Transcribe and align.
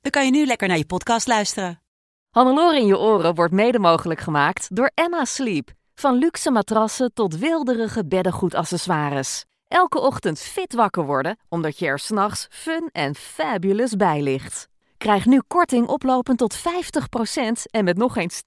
dan 0.00 0.10
kan 0.10 0.24
je 0.24 0.30
nu 0.30 0.46
lekker 0.46 0.68
naar 0.68 0.76
je 0.76 0.86
podcast 0.86 1.26
luisteren. 1.26 1.82
Hannelore 2.30 2.78
in 2.78 2.86
je 2.86 2.98
oren 2.98 3.34
wordt 3.34 3.52
mede 3.52 3.78
mogelijk 3.78 4.20
gemaakt 4.20 4.76
door 4.76 4.90
Emma 4.94 5.24
Sleep. 5.24 5.70
Van 5.94 6.14
luxe 6.14 6.50
matrassen 6.50 7.12
tot 7.14 7.38
wilderige 7.38 8.06
beddengoedaccessoires. 8.06 9.44
Elke 9.68 10.00
ochtend 10.00 10.38
fit 10.40 10.74
wakker 10.74 11.04
worden, 11.04 11.38
omdat 11.48 11.78
je 11.78 11.86
er 11.86 11.98
s'nachts 11.98 12.46
fun 12.50 12.88
en 12.92 13.14
fabulous 13.14 13.96
bij 13.96 14.22
ligt. 14.22 14.68
Krijg 14.96 15.26
nu 15.26 15.42
korting 15.46 15.86
oplopend 15.86 16.38
tot 16.38 16.58
50% 16.58 16.60
en 17.70 17.84
met 17.84 17.96
nog 17.96 18.16
eens 18.16 18.42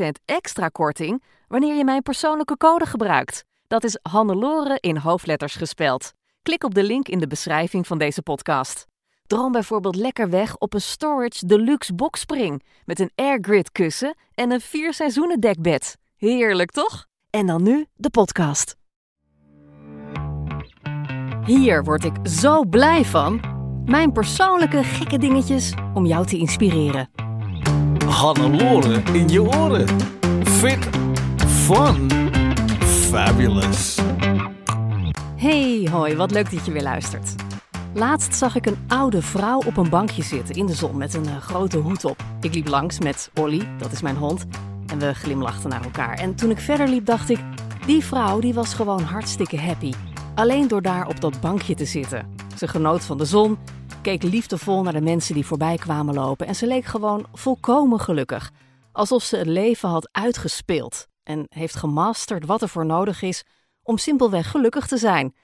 10% 0.00 0.08
extra 0.24 0.68
korting 0.68 1.22
wanneer 1.48 1.74
je 1.74 1.84
mijn 1.84 2.02
persoonlijke 2.02 2.56
code 2.56 2.86
gebruikt. 2.86 3.44
Dat 3.66 3.84
is 3.84 3.98
Hannelore 4.02 4.78
in 4.80 4.96
hoofdletters 4.96 5.54
gespeld. 5.54 6.12
Klik 6.42 6.64
op 6.64 6.74
de 6.74 6.82
link 6.82 7.08
in 7.08 7.18
de 7.18 7.26
beschrijving 7.26 7.86
van 7.86 7.98
deze 7.98 8.22
podcast. 8.22 8.86
Droom 9.28 9.52
bijvoorbeeld 9.52 9.96
lekker 9.96 10.30
weg 10.30 10.56
op 10.56 10.74
een 10.74 10.80
Storage 10.80 11.46
Deluxe 11.46 11.94
Boxspring 11.94 12.62
met 12.84 13.00
een 13.00 13.10
airgrid 13.14 13.72
kussen 13.72 14.16
en 14.34 14.50
een 14.50 14.60
vier 14.60 14.94
seizoenen 14.94 15.40
dekbed. 15.40 15.96
Heerlijk 16.16 16.70
toch? 16.70 17.06
En 17.30 17.46
dan 17.46 17.62
nu 17.62 17.86
de 17.94 18.10
podcast. 18.10 18.76
Hier 21.44 21.84
word 21.84 22.04
ik 22.04 22.12
zo 22.24 22.64
blij 22.64 23.04
van. 23.04 23.40
Mijn 23.84 24.12
persoonlijke 24.12 24.84
gekke 24.84 25.18
dingetjes 25.18 25.74
om 25.94 26.06
jou 26.06 26.26
te 26.26 26.36
inspireren. 26.36 27.10
Hannelore 28.06 29.02
in 29.12 29.28
je 29.28 29.42
oren. 29.42 29.88
Fit, 30.42 30.88
fun, 31.46 32.10
fabulous. 32.80 33.98
Hey, 35.36 35.88
hoi, 35.90 36.16
wat 36.16 36.30
leuk 36.30 36.50
dat 36.50 36.66
je 36.66 36.72
weer 36.72 36.82
luistert. 36.82 37.47
Laatst 37.98 38.34
zag 38.34 38.56
ik 38.56 38.66
een 38.66 38.84
oude 38.88 39.22
vrouw 39.22 39.58
op 39.66 39.76
een 39.76 39.90
bankje 39.90 40.22
zitten 40.22 40.54
in 40.54 40.66
de 40.66 40.74
zon 40.74 40.96
met 40.96 41.14
een 41.14 41.26
eh, 41.26 41.36
grote 41.36 41.78
hoed 41.78 42.04
op. 42.04 42.16
Ik 42.40 42.54
liep 42.54 42.68
langs 42.68 42.98
met 42.98 43.30
Olly, 43.34 43.68
dat 43.78 43.92
is 43.92 44.02
mijn 44.02 44.16
hond, 44.16 44.46
en 44.86 44.98
we 44.98 45.14
glimlachten 45.14 45.70
naar 45.70 45.84
elkaar. 45.84 46.18
En 46.18 46.34
toen 46.34 46.50
ik 46.50 46.58
verder 46.58 46.88
liep, 46.88 47.06
dacht 47.06 47.30
ik: 47.30 47.38
die 47.86 48.04
vrouw 48.04 48.40
die 48.40 48.54
was 48.54 48.74
gewoon 48.74 49.02
hartstikke 49.02 49.60
happy. 49.60 49.92
Alleen 50.34 50.68
door 50.68 50.82
daar 50.82 51.08
op 51.08 51.20
dat 51.20 51.40
bankje 51.40 51.74
te 51.74 51.84
zitten. 51.84 52.34
Ze 52.56 52.68
genoot 52.68 53.04
van 53.04 53.18
de 53.18 53.24
zon, 53.24 53.58
keek 54.02 54.22
liefdevol 54.22 54.82
naar 54.82 54.92
de 54.92 55.00
mensen 55.00 55.34
die 55.34 55.46
voorbij 55.46 55.76
kwamen 55.76 56.14
lopen 56.14 56.46
en 56.46 56.54
ze 56.54 56.66
leek 56.66 56.84
gewoon 56.84 57.26
volkomen 57.32 58.00
gelukkig. 58.00 58.50
Alsof 58.92 59.22
ze 59.22 59.36
het 59.36 59.46
leven 59.46 59.88
had 59.88 60.08
uitgespeeld 60.12 61.06
en 61.22 61.46
heeft 61.48 61.76
gemasterd 61.76 62.46
wat 62.46 62.62
er 62.62 62.68
voor 62.68 62.86
nodig 62.86 63.22
is 63.22 63.44
om 63.82 63.98
simpelweg 63.98 64.50
gelukkig 64.50 64.86
te 64.86 64.96
zijn. 64.96 65.34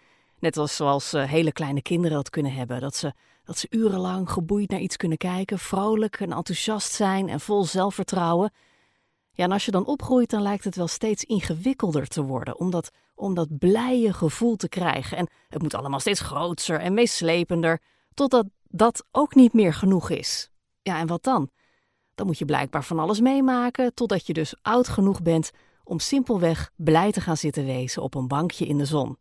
Net 0.45 0.57
als 0.57 0.77
zoals 0.77 1.13
eh, 1.13 1.25
hele 1.25 1.53
kleine 1.53 1.83
kinderen 1.83 2.17
dat 2.17 2.31
kunnen 2.31 2.53
hebben. 2.53 2.81
Dat 2.81 2.95
ze, 2.95 3.13
dat 3.45 3.59
ze 3.59 3.67
urenlang 3.71 4.31
geboeid 4.31 4.71
naar 4.71 4.81
iets 4.81 4.97
kunnen 4.97 5.19
kijken, 5.19 5.59
vrolijk 5.59 6.21
en 6.21 6.33
enthousiast 6.33 6.93
zijn 6.93 7.29
en 7.29 7.41
vol 7.41 7.65
zelfvertrouwen. 7.65 8.53
Ja, 9.33 9.45
en 9.45 9.53
als 9.53 9.65
je 9.65 9.71
dan 9.71 9.87
opgroeit, 9.87 10.31
dan 10.31 10.43
lijkt 10.43 10.65
het 10.65 10.77
wel 10.77 10.89
steeds 10.89 11.25
ingewikkelder 11.25 12.07
te 12.07 12.23
worden 12.23 12.59
om 12.59 12.71
dat, 12.71 12.91
om 13.15 13.35
dat 13.35 13.59
blije 13.59 14.13
gevoel 14.13 14.57
te 14.57 14.69
krijgen. 14.69 15.17
En 15.17 15.29
het 15.49 15.63
moet 15.63 15.75
allemaal 15.75 16.01
steeds 16.01 16.21
groter 16.21 16.81
en 16.81 16.95
meeslepender, 16.95 17.81
totdat 18.15 18.47
dat 18.63 19.05
ook 19.11 19.35
niet 19.35 19.53
meer 19.53 19.75
genoeg 19.75 20.11
is. 20.11 20.51
Ja, 20.83 20.99
en 20.99 21.07
wat 21.07 21.23
dan? 21.23 21.51
Dan 22.15 22.27
moet 22.27 22.39
je 22.39 22.45
blijkbaar 22.45 22.85
van 22.85 22.99
alles 22.99 23.21
meemaken, 23.21 23.95
totdat 23.95 24.27
je 24.27 24.33
dus 24.33 24.55
oud 24.63 24.89
genoeg 24.89 25.23
bent 25.23 25.51
om 25.85 25.99
simpelweg 25.99 26.71
blij 26.77 27.13
te 27.13 27.21
gaan 27.21 27.37
zitten 27.37 27.65
wezen 27.65 28.03
op 28.03 28.15
een 28.15 28.29
bankje 28.29 28.67
in 28.67 28.79
de 28.79 28.85
zon. 28.85 29.17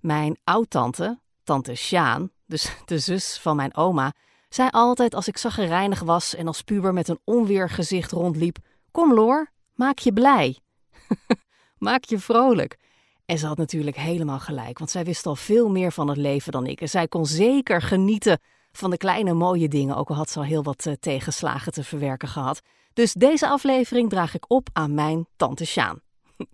Mijn 0.00 0.38
oudtante, 0.44 1.20
tante 1.44 1.74
Sjaan, 1.74 2.30
dus 2.46 2.72
de 2.84 2.98
zus 2.98 3.38
van 3.38 3.56
mijn 3.56 3.76
oma, 3.76 4.12
zei 4.48 4.68
altijd 4.70 5.14
als 5.14 5.28
ik 5.28 5.36
zaggerijnig 5.36 6.00
was 6.00 6.34
en 6.34 6.46
als 6.46 6.62
puber 6.62 6.92
met 6.92 7.08
een 7.08 7.20
onweergezicht 7.24 8.12
rondliep: 8.12 8.58
Kom 8.90 9.14
Loor, 9.14 9.50
maak 9.74 9.98
je 9.98 10.12
blij. 10.12 10.58
maak 11.78 12.04
je 12.04 12.18
vrolijk. 12.18 12.78
En 13.26 13.38
ze 13.38 13.46
had 13.46 13.56
natuurlijk 13.56 13.96
helemaal 13.96 14.38
gelijk, 14.38 14.78
want 14.78 14.90
zij 14.90 15.04
wist 15.04 15.26
al 15.26 15.36
veel 15.36 15.70
meer 15.70 15.92
van 15.92 16.08
het 16.08 16.16
leven 16.16 16.52
dan 16.52 16.66
ik. 16.66 16.80
En 16.80 16.88
zij 16.88 17.08
kon 17.08 17.26
zeker 17.26 17.82
genieten 17.82 18.38
van 18.72 18.90
de 18.90 18.96
kleine 18.96 19.32
mooie 19.32 19.68
dingen, 19.68 19.96
ook 19.96 20.08
al 20.08 20.16
had 20.16 20.30
ze 20.30 20.38
al 20.38 20.44
heel 20.44 20.62
wat 20.62 20.86
uh, 20.86 20.94
tegenslagen 21.00 21.72
te 21.72 21.84
verwerken 21.84 22.28
gehad. 22.28 22.60
Dus 22.92 23.12
deze 23.12 23.48
aflevering 23.48 24.10
draag 24.10 24.34
ik 24.34 24.44
op 24.48 24.68
aan 24.72 24.94
mijn 24.94 25.26
tante 25.36 25.64
Sjaan. 25.64 26.00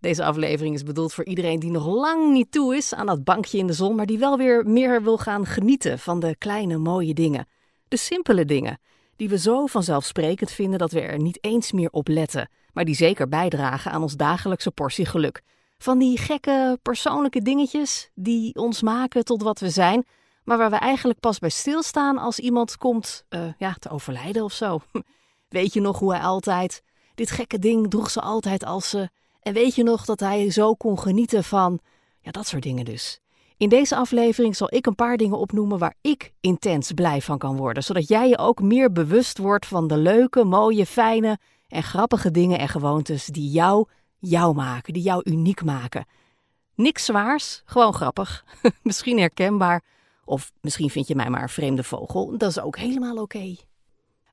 Deze 0.00 0.24
aflevering 0.24 0.74
is 0.74 0.82
bedoeld 0.82 1.14
voor 1.14 1.24
iedereen 1.24 1.58
die 1.58 1.70
nog 1.70 1.86
lang 1.86 2.32
niet 2.32 2.52
toe 2.52 2.76
is 2.76 2.94
aan 2.94 3.06
dat 3.06 3.24
bankje 3.24 3.58
in 3.58 3.66
de 3.66 3.72
zon, 3.72 3.96
maar 3.96 4.06
die 4.06 4.18
wel 4.18 4.36
weer 4.36 4.66
meer 4.66 5.02
wil 5.02 5.18
gaan 5.18 5.46
genieten 5.46 5.98
van 5.98 6.20
de 6.20 6.36
kleine 6.38 6.76
mooie 6.76 7.14
dingen. 7.14 7.46
De 7.88 7.96
simpele 7.96 8.44
dingen, 8.44 8.78
die 9.16 9.28
we 9.28 9.38
zo 9.38 9.66
vanzelfsprekend 9.66 10.50
vinden 10.50 10.78
dat 10.78 10.92
we 10.92 11.00
er 11.00 11.18
niet 11.18 11.38
eens 11.40 11.72
meer 11.72 11.90
op 11.90 12.08
letten, 12.08 12.50
maar 12.72 12.84
die 12.84 12.94
zeker 12.94 13.28
bijdragen 13.28 13.90
aan 13.90 14.02
ons 14.02 14.16
dagelijkse 14.16 14.70
portie 14.70 15.06
geluk. 15.06 15.42
Van 15.78 15.98
die 15.98 16.18
gekke 16.18 16.78
persoonlijke 16.82 17.42
dingetjes 17.42 18.10
die 18.14 18.54
ons 18.54 18.82
maken 18.82 19.24
tot 19.24 19.42
wat 19.42 19.60
we 19.60 19.70
zijn, 19.70 20.06
maar 20.44 20.58
waar 20.58 20.70
we 20.70 20.76
eigenlijk 20.76 21.20
pas 21.20 21.38
bij 21.38 21.48
stilstaan 21.48 22.18
als 22.18 22.38
iemand 22.38 22.76
komt 22.76 23.24
uh, 23.30 23.40
ja, 23.58 23.76
te 23.78 23.88
overlijden 23.88 24.44
of 24.44 24.52
zo. 24.52 24.80
Weet 25.48 25.72
je 25.72 25.80
nog 25.80 25.98
hoe 25.98 26.12
hij 26.12 26.22
altijd, 26.22 26.82
dit 27.14 27.30
gekke 27.30 27.58
ding 27.58 27.90
droeg 27.90 28.10
ze 28.10 28.20
altijd 28.20 28.64
als 28.64 28.90
ze 28.90 29.08
en 29.46 29.52
weet 29.52 29.74
je 29.74 29.82
nog 29.82 30.04
dat 30.04 30.20
hij 30.20 30.50
zo 30.50 30.74
kon 30.74 30.98
genieten 30.98 31.44
van, 31.44 31.80
ja, 32.20 32.30
dat 32.30 32.46
soort 32.46 32.62
dingen 32.62 32.84
dus. 32.84 33.20
In 33.56 33.68
deze 33.68 33.96
aflevering 33.96 34.56
zal 34.56 34.74
ik 34.74 34.86
een 34.86 34.94
paar 34.94 35.16
dingen 35.16 35.38
opnoemen 35.38 35.78
waar 35.78 35.94
ik 36.00 36.32
intens 36.40 36.92
blij 36.92 37.20
van 37.22 37.38
kan 37.38 37.56
worden, 37.56 37.82
zodat 37.82 38.08
jij 38.08 38.28
je 38.28 38.38
ook 38.38 38.62
meer 38.62 38.92
bewust 38.92 39.38
wordt 39.38 39.66
van 39.66 39.86
de 39.86 39.96
leuke, 39.96 40.44
mooie, 40.44 40.86
fijne 40.86 41.38
en 41.68 41.82
grappige 41.82 42.30
dingen 42.30 42.58
en 42.58 42.68
gewoontes 42.68 43.26
die 43.26 43.50
jou 43.50 43.88
jou 44.18 44.54
maken, 44.54 44.92
die 44.92 45.02
jou 45.02 45.20
uniek 45.24 45.64
maken. 45.64 46.06
Niks 46.74 47.04
zwaars, 47.04 47.62
gewoon 47.64 47.94
grappig, 47.94 48.44
misschien 48.82 49.18
herkenbaar, 49.18 49.84
of 50.24 50.52
misschien 50.60 50.90
vind 50.90 51.08
je 51.08 51.14
mij 51.14 51.30
maar 51.30 51.42
een 51.42 51.48
vreemde 51.48 51.84
vogel, 51.84 52.38
dat 52.38 52.50
is 52.50 52.60
ook 52.60 52.76
helemaal 52.76 53.16
oké. 53.16 53.54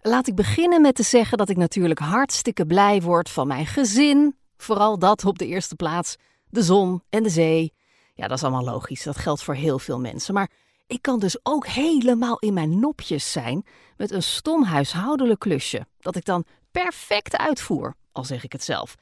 Laat 0.01 0.28
ik 0.28 0.35
beginnen 0.35 0.81
met 0.81 0.95
te 0.95 1.03
zeggen 1.03 1.38
dat 1.38 1.50
ik 1.50 1.57
natuurlijk 1.57 2.00
hartstikke 2.00 2.66
blij 2.66 3.01
word 3.01 3.30
van 3.30 3.47
mijn 3.47 3.66
gezin, 3.66 4.35
Vooral 4.63 5.00
dat 5.00 5.25
op 5.25 5.38
de 5.38 5.47
eerste 5.47 5.75
plaats. 5.75 6.16
De 6.50 6.62
zon 6.62 7.03
en 7.09 7.24
de 7.24 7.29
zee. 7.29 7.74
Ja, 8.13 8.28
dat 8.28 8.38
is 8.38 8.44
allemaal 8.44 8.74
logisch. 8.74 9.03
Dat 9.03 9.18
geldt 9.18 9.44
voor 9.44 9.56
heel 9.56 9.79
veel 9.79 10.00
mensen. 10.00 10.34
Maar 10.34 10.50
ik 10.88 11.01
kan 11.01 11.19
dus 11.19 11.40
ook 11.44 11.68
helemaal 11.68 12.40
in 12.40 12.53
mijn 12.53 12.79
nopjes 12.79 13.31
zijn 13.31 13.66
met 13.97 14.12
een 14.12 14.24
stom 14.24 14.63
huishoudelijk 14.63 15.40
klusje. 15.40 15.88
Dat 16.00 16.16
ik 16.16 16.25
dan 16.25 16.46
perfect 16.72 17.38
uitvoer, 17.38 17.96
al 18.12 18.24
zeg 18.24 18.44
ik 18.44 18.51
het 18.51 18.63
zelf. 18.63 18.96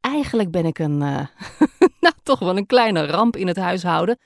Eigenlijk 0.00 0.50
ben 0.50 0.64
ik 0.64 0.78
een, 0.78 1.00
uh, 1.00 1.26
nou 2.00 2.14
toch 2.22 2.38
wel 2.38 2.56
een 2.56 2.66
kleine 2.66 3.06
ramp 3.06 3.36
in 3.36 3.46
het 3.46 3.56
huishouden. 3.56 4.18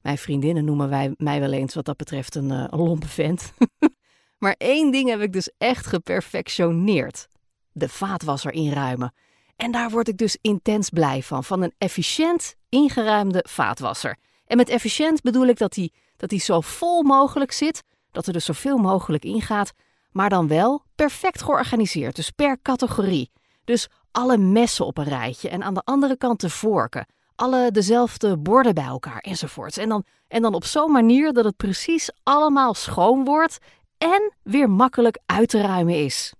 Mijn 0.00 0.18
vriendinnen 0.18 0.64
noemen 0.64 0.88
wij, 0.88 1.14
mij 1.16 1.40
wel 1.40 1.52
eens 1.52 1.74
wat 1.74 1.84
dat 1.84 1.96
betreft 1.96 2.34
een, 2.34 2.50
uh, 2.50 2.66
lompe 2.70 3.08
vent. 3.08 3.52
maar 4.38 4.54
één 4.58 4.92
ding 4.92 5.08
heb 5.08 5.20
ik 5.20 5.32
dus 5.32 5.52
echt 5.58 5.86
geperfectioneerd. 5.86 7.28
De 7.72 7.88
vaatwasser 7.88 8.52
inruimen. 8.52 9.12
En 9.56 9.70
daar 9.70 9.90
word 9.90 10.08
ik 10.08 10.16
dus 10.16 10.38
intens 10.40 10.90
blij 10.90 11.22
van, 11.22 11.44
van 11.44 11.62
een 11.62 11.74
efficiënt 11.78 12.54
ingeruimde 12.68 13.44
vaatwasser. 13.48 14.16
En 14.46 14.56
met 14.56 14.68
efficiënt 14.68 15.22
bedoel 15.22 15.46
ik 15.46 15.58
dat 15.58 15.72
die, 15.72 15.92
dat 16.16 16.28
die 16.28 16.40
zo 16.40 16.60
vol 16.60 17.02
mogelijk 17.02 17.52
zit, 17.52 17.82
dat 18.10 18.26
er 18.26 18.32
dus 18.32 18.44
zoveel 18.44 18.76
mogelijk 18.76 19.24
ingaat, 19.24 19.72
maar 20.10 20.28
dan 20.28 20.48
wel 20.48 20.82
perfect 20.94 21.42
georganiseerd, 21.42 22.16
dus 22.16 22.30
per 22.30 22.58
categorie. 22.62 23.30
Dus 23.64 23.88
alle 24.10 24.38
messen 24.38 24.86
op 24.86 24.98
een 24.98 25.04
rijtje 25.04 25.48
en 25.48 25.62
aan 25.62 25.74
de 25.74 25.82
andere 25.84 26.16
kant 26.16 26.40
de 26.40 26.50
vorken, 26.50 27.06
alle 27.36 27.70
dezelfde 27.70 28.38
borden 28.38 28.74
bij 28.74 28.84
elkaar 28.84 29.18
enzovoorts. 29.18 29.76
En 29.76 29.88
dan, 29.88 30.04
en 30.28 30.42
dan 30.42 30.54
op 30.54 30.64
zo'n 30.64 30.92
manier 30.92 31.32
dat 31.32 31.44
het 31.44 31.56
precies 31.56 32.10
allemaal 32.22 32.74
schoon 32.74 33.24
wordt 33.24 33.58
en 33.98 34.32
weer 34.42 34.70
makkelijk 34.70 35.18
uit 35.26 35.48
te 35.48 35.60
ruimen 35.60 36.04
is. 36.04 36.32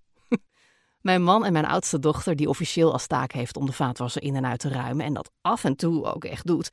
Mijn 1.04 1.22
man 1.22 1.44
en 1.44 1.52
mijn 1.52 1.66
oudste 1.66 1.98
dochter, 1.98 2.36
die 2.36 2.48
officieel 2.48 2.92
als 2.92 3.06
taak 3.06 3.32
heeft 3.32 3.56
om 3.56 3.66
de 3.66 3.72
vaatwasser 3.72 4.22
in 4.22 4.36
en 4.36 4.46
uit 4.46 4.58
te 4.58 4.68
ruimen 4.68 5.06
en 5.06 5.14
dat 5.14 5.30
af 5.40 5.64
en 5.64 5.76
toe 5.76 6.04
ook 6.04 6.24
echt 6.24 6.46
doet, 6.46 6.70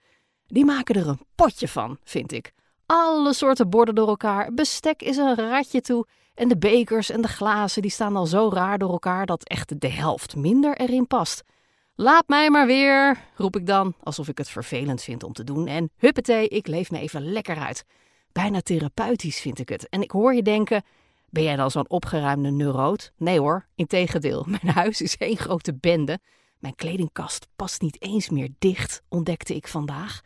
die 0.47 0.65
maken 0.65 0.95
er 0.95 1.07
een 1.07 1.19
potje 1.35 1.67
van, 1.67 1.97
vind 2.03 2.31
ik. 2.31 2.53
alle 2.85 3.33
soorten 3.33 3.69
borden 3.69 3.95
door 3.95 4.07
elkaar. 4.07 4.53
Bestek 4.53 5.01
is 5.01 5.17
een 5.17 5.35
ratje 5.35 5.81
toe. 5.81 6.07
En 6.33 6.47
de 6.47 6.57
bekers 6.57 7.09
en 7.09 7.21
de 7.21 7.27
glazen 7.27 7.81
die 7.81 7.91
staan 7.91 8.15
al 8.15 8.25
zo 8.25 8.49
raar 8.53 8.77
door 8.77 8.91
elkaar 8.91 9.25
dat 9.25 9.43
echt 9.43 9.81
de 9.81 9.89
helft 9.91 10.35
minder 10.35 10.77
erin 10.77 11.07
past. 11.07 11.43
Laat 11.95 12.27
mij 12.27 12.49
maar 12.49 12.65
weer, 12.65 13.17
roep 13.35 13.55
ik 13.55 13.65
dan, 13.65 13.93
alsof 14.03 14.27
ik 14.27 14.37
het 14.37 14.49
vervelend 14.49 15.01
vind 15.01 15.23
om 15.23 15.33
te 15.33 15.43
doen. 15.43 15.67
En 15.67 15.91
huppatee, 15.97 16.47
ik 16.47 16.67
leef 16.67 16.91
me 16.91 16.99
even 16.99 17.31
lekker 17.31 17.57
uit. 17.57 17.83
Bijna 18.31 18.61
therapeutisch 18.61 19.41
vind 19.41 19.59
ik 19.59 19.69
het. 19.69 19.89
En 19.89 20.01
ik 20.01 20.11
hoor 20.11 20.33
je 20.33 20.41
denken, 20.41 20.83
ben 21.31 21.43
jij 21.43 21.55
dan 21.55 21.71
zo'n 21.71 21.89
opgeruimde 21.89 22.49
neuroot? 22.49 23.11
Nee 23.17 23.39
hoor, 23.39 23.67
integendeel. 23.75 24.45
Mijn 24.61 24.75
huis 24.75 25.01
is 25.01 25.17
één 25.17 25.37
grote 25.37 25.73
bende. 25.73 26.19
Mijn 26.59 26.75
kledingkast 26.75 27.47
past 27.55 27.81
niet 27.81 28.01
eens 28.01 28.29
meer 28.29 28.49
dicht, 28.59 29.01
ontdekte 29.09 29.55
ik 29.55 29.67
vandaag. 29.67 30.21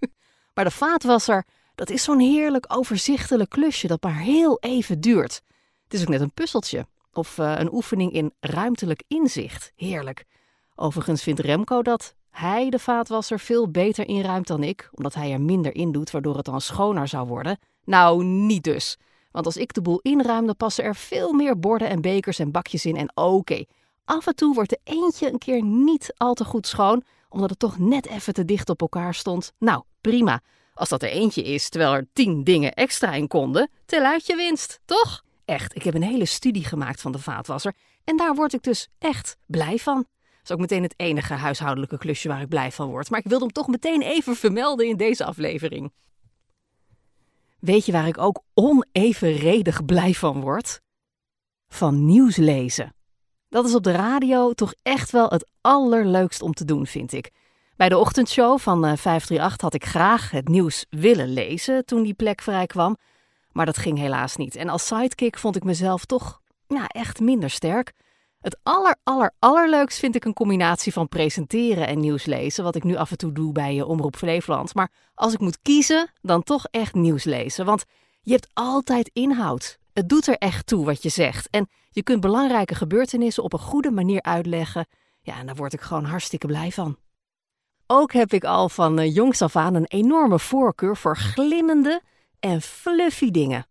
maar 0.54 0.64
de 0.64 0.70
vaatwasser, 0.70 1.44
dat 1.74 1.90
is 1.90 2.02
zo'n 2.02 2.20
heerlijk 2.20 2.64
overzichtelijk 2.68 3.50
klusje 3.50 3.86
dat 3.86 4.02
maar 4.02 4.18
heel 4.18 4.58
even 4.60 5.00
duurt. 5.00 5.42
Het 5.84 5.94
is 5.94 6.00
ook 6.00 6.08
net 6.08 6.20
een 6.20 6.32
puzzeltje. 6.32 6.86
Of 7.12 7.38
uh, 7.38 7.54
een 7.56 7.72
oefening 7.72 8.12
in 8.12 8.32
ruimtelijk 8.40 9.02
inzicht. 9.08 9.72
Heerlijk. 9.76 10.24
Overigens 10.74 11.22
vindt 11.22 11.40
Remco 11.40 11.82
dat 11.82 12.14
hij 12.30 12.70
de 12.70 12.78
vaatwasser 12.78 13.40
veel 13.40 13.70
beter 13.70 14.08
inruimt 14.08 14.46
dan 14.46 14.62
ik, 14.62 14.88
omdat 14.92 15.14
hij 15.14 15.32
er 15.32 15.40
minder 15.40 15.74
in 15.74 15.92
doet, 15.92 16.10
waardoor 16.10 16.36
het 16.36 16.44
dan 16.44 16.60
schoner 16.60 17.08
zou 17.08 17.26
worden. 17.26 17.58
Nou, 17.84 18.24
niet 18.24 18.64
dus. 18.64 18.98
Want 19.30 19.46
als 19.46 19.56
ik 19.56 19.72
de 19.72 19.82
boel 19.82 20.00
inruim, 20.02 20.46
dan 20.46 20.56
passen 20.56 20.84
er 20.84 20.96
veel 20.96 21.32
meer 21.32 21.58
borden 21.58 21.88
en 21.88 22.00
bekers 22.00 22.38
en 22.38 22.50
bakjes 22.50 22.84
in. 22.84 22.96
En 22.96 23.16
oké, 23.16 23.64
af 24.04 24.26
en 24.26 24.34
toe 24.34 24.54
wordt 24.54 24.72
er 24.72 24.78
eentje 24.84 25.32
een 25.32 25.38
keer 25.38 25.62
niet 25.62 26.12
al 26.16 26.34
te 26.34 26.44
goed 26.44 26.66
schoon, 26.66 27.02
omdat 27.28 27.50
het 27.50 27.58
toch 27.58 27.78
net 27.78 28.06
even 28.06 28.34
te 28.34 28.44
dicht 28.44 28.68
op 28.68 28.80
elkaar 28.80 29.14
stond. 29.14 29.52
Nou, 29.58 29.82
prima. 30.00 30.40
Als 30.74 30.88
dat 30.88 31.02
er 31.02 31.10
eentje 31.10 31.42
is, 31.42 31.68
terwijl 31.68 31.92
er 31.92 32.08
tien 32.12 32.44
dingen 32.44 32.72
extra 32.72 33.12
in 33.12 33.28
konden, 33.28 33.70
tel 33.86 34.02
uit 34.02 34.26
je 34.26 34.36
winst, 34.36 34.80
toch? 34.84 35.24
Echt, 35.44 35.76
ik 35.76 35.82
heb 35.82 35.94
een 35.94 36.02
hele 36.02 36.24
studie 36.24 36.64
gemaakt 36.64 37.00
van 37.00 37.12
de 37.12 37.18
vaatwasser 37.18 37.74
en 38.04 38.16
daar 38.16 38.34
word 38.34 38.52
ik 38.52 38.62
dus 38.62 38.88
echt 38.98 39.36
blij 39.46 39.78
van. 39.78 39.96
Dat 39.96 40.48
is 40.48 40.50
ook 40.50 40.58
meteen 40.58 40.82
het 40.82 40.94
enige 40.96 41.34
huishoudelijke 41.34 41.98
klusje 41.98 42.28
waar 42.28 42.40
ik 42.40 42.48
blij 42.48 42.72
van 42.72 42.88
word. 42.88 43.10
Maar 43.10 43.18
ik 43.18 43.26
wilde 43.28 43.44
hem 43.44 43.52
toch 43.52 43.66
meteen 43.66 44.02
even 44.02 44.36
vermelden 44.36 44.88
in 44.88 44.96
deze 44.96 45.24
aflevering. 45.24 45.92
Weet 47.60 47.86
je 47.86 47.92
waar 47.92 48.06
ik 48.06 48.18
ook 48.18 48.42
onevenredig 48.54 49.84
blij 49.84 50.12
van 50.12 50.40
word? 50.40 50.80
Van 51.68 52.04
nieuws 52.04 52.36
lezen. 52.36 52.94
Dat 53.48 53.64
is 53.64 53.74
op 53.74 53.82
de 53.82 53.92
radio 53.92 54.52
toch 54.52 54.74
echt 54.82 55.10
wel 55.10 55.28
het 55.28 55.50
allerleukst 55.60 56.42
om 56.42 56.52
te 56.52 56.64
doen, 56.64 56.86
vind 56.86 57.12
ik. 57.12 57.30
Bij 57.76 57.88
de 57.88 57.98
ochtendshow 57.98 58.58
van 58.58 58.80
538 58.98 59.56
eh, 59.56 59.62
had 59.62 59.74
ik 59.74 59.84
graag 59.84 60.30
het 60.30 60.48
nieuws 60.48 60.86
willen 60.88 61.28
lezen 61.28 61.84
toen 61.84 62.02
die 62.02 62.14
plek 62.14 62.40
vrij 62.40 62.66
kwam. 62.66 62.96
Maar 63.52 63.66
dat 63.66 63.78
ging 63.78 63.98
helaas 63.98 64.36
niet. 64.36 64.56
En 64.56 64.68
als 64.68 64.86
sidekick 64.86 65.38
vond 65.38 65.56
ik 65.56 65.64
mezelf 65.64 66.04
toch 66.04 66.40
ja, 66.66 66.86
echt 66.86 67.20
minder 67.20 67.50
sterk. 67.50 67.92
Het 68.40 68.58
aller, 68.62 68.96
aller, 69.02 69.34
allerleukst 69.38 69.98
vind 69.98 70.14
ik 70.14 70.24
een 70.24 70.32
combinatie 70.32 70.92
van 70.92 71.08
presenteren 71.08 71.86
en 71.86 72.00
nieuws 72.00 72.24
lezen, 72.24 72.64
wat 72.64 72.74
ik 72.74 72.84
nu 72.84 72.96
af 72.96 73.10
en 73.10 73.16
toe 73.16 73.32
doe 73.32 73.52
bij 73.52 73.74
je 73.74 73.86
Omroep 73.86 74.16
Flevoland. 74.16 74.74
Maar 74.74 74.92
als 75.14 75.32
ik 75.32 75.40
moet 75.40 75.62
kiezen, 75.62 76.10
dan 76.20 76.42
toch 76.42 76.66
echt 76.70 76.94
nieuws 76.94 77.24
lezen, 77.24 77.64
want 77.64 77.84
je 78.20 78.32
hebt 78.32 78.50
altijd 78.52 79.10
inhoud. 79.12 79.78
Het 79.92 80.08
doet 80.08 80.26
er 80.26 80.36
echt 80.36 80.66
toe 80.66 80.84
wat 80.84 81.02
je 81.02 81.08
zegt 81.08 81.50
en 81.50 81.68
je 81.90 82.02
kunt 82.02 82.20
belangrijke 82.20 82.74
gebeurtenissen 82.74 83.42
op 83.42 83.52
een 83.52 83.58
goede 83.58 83.90
manier 83.90 84.22
uitleggen. 84.22 84.86
Ja, 85.22 85.38
en 85.38 85.46
daar 85.46 85.56
word 85.56 85.72
ik 85.72 85.80
gewoon 85.80 86.04
hartstikke 86.04 86.46
blij 86.46 86.70
van. 86.70 86.96
Ook 87.86 88.12
heb 88.12 88.32
ik 88.32 88.44
al 88.44 88.68
van 88.68 88.98
eh, 88.98 89.14
jongs 89.14 89.42
af 89.42 89.56
aan 89.56 89.74
een 89.74 89.86
enorme 89.86 90.38
voorkeur 90.38 90.96
voor 90.96 91.16
glimmende 91.16 92.02
en 92.38 92.62
fluffy 92.62 93.30
dingen. 93.30 93.66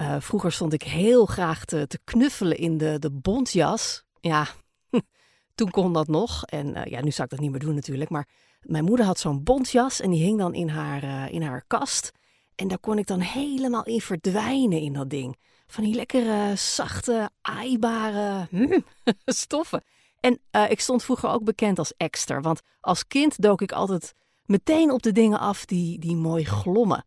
Uh, 0.00 0.16
vroeger 0.18 0.52
stond 0.52 0.72
ik 0.72 0.82
heel 0.82 1.26
graag 1.26 1.64
te, 1.64 1.86
te, 1.86 1.98
knuffelen 2.04 2.56
in 2.56 2.78
de, 2.78 2.98
de 2.98 3.10
bontjas. 3.10 4.04
Ja, 4.20 4.46
toen 5.54 5.70
kon 5.70 5.92
dat 5.92 6.08
nog. 6.08 6.44
En 6.44 6.66
uh, 6.66 6.84
ja, 6.84 7.02
nu 7.02 7.10
zou 7.10 7.22
ik 7.22 7.30
dat 7.30 7.40
niet 7.40 7.50
meer 7.50 7.60
doen 7.60 7.74
natuurlijk. 7.74 8.10
Maar 8.10 8.28
mijn 8.62 8.84
moeder 8.84 9.06
had 9.06 9.18
zo'n 9.18 9.42
bontjas 9.42 10.00
en 10.00 10.10
die 10.10 10.24
hing 10.24 10.38
dan 10.38 10.54
in 10.54 10.68
haar, 10.68 11.04
uh, 11.04 11.32
in 11.32 11.42
haar 11.42 11.64
kast. 11.66 12.12
En 12.54 12.68
daar 12.68 12.78
kon 12.78 12.98
ik 12.98 13.06
dan 13.06 13.20
helemaal 13.20 13.84
in 13.84 14.00
verdwijnen 14.00 14.80
in 14.80 14.92
dat 14.92 15.10
ding. 15.10 15.36
Van 15.66 15.84
die 15.84 15.94
lekkere, 15.94 16.56
zachte, 16.56 17.30
aaibare 17.40 18.46
mm, 18.50 18.84
stoffen. 19.24 19.84
En 20.20 20.40
ik 20.68 20.80
stond 20.80 21.04
vroeger 21.04 21.30
ook 21.30 21.44
bekend 21.44 21.78
als 21.78 21.92
ekster. 21.96 22.42
Want 22.42 22.60
als 22.80 23.06
kind 23.06 23.42
dook 23.42 23.62
ik 23.62 23.72
altijd 23.72 24.14
meteen 24.44 24.90
op 24.90 25.02
de 25.02 25.12
dingen 25.12 25.38
af 25.38 25.64
die, 25.64 25.98
die 25.98 26.16
mooi 26.16 26.44
glommen. 26.44 27.04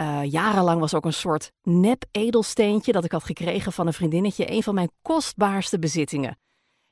Uh, 0.00 0.24
jarenlang 0.24 0.80
was 0.80 0.94
ook 0.94 1.04
een 1.04 1.12
soort 1.12 1.52
nep-edelsteentje 1.62 2.92
dat 2.92 3.04
ik 3.04 3.12
had 3.12 3.24
gekregen 3.24 3.72
van 3.72 3.86
een 3.86 3.92
vriendinnetje, 3.92 4.50
een 4.50 4.62
van 4.62 4.74
mijn 4.74 4.90
kostbaarste 5.02 5.78
bezittingen. 5.78 6.38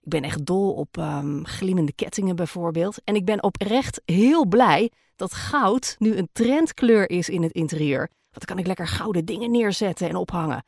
Ik 0.01 0.09
ben 0.09 0.23
echt 0.23 0.47
dol 0.47 0.73
op 0.73 0.97
um, 0.97 1.47
glimmende 1.47 1.93
kettingen 1.93 2.37
bijvoorbeeld. 2.37 3.05
En 3.05 3.15
ik 3.15 3.25
ben 3.25 3.43
oprecht 3.43 4.03
heel 4.05 4.47
blij 4.47 4.91
dat 5.17 5.35
goud 5.35 5.97
nu 5.99 6.17
een 6.17 6.29
trendkleur 6.33 7.11
is 7.11 7.29
in 7.29 7.43
het 7.43 7.53
interieur. 7.53 7.99
Want 7.99 8.47
dan 8.47 8.57
kan 8.57 8.59
ik 8.59 8.67
lekker 8.67 8.89
gouden 8.89 9.25
dingen 9.25 9.51
neerzetten 9.51 10.09
en 10.09 10.17
ophangen. 10.17 10.65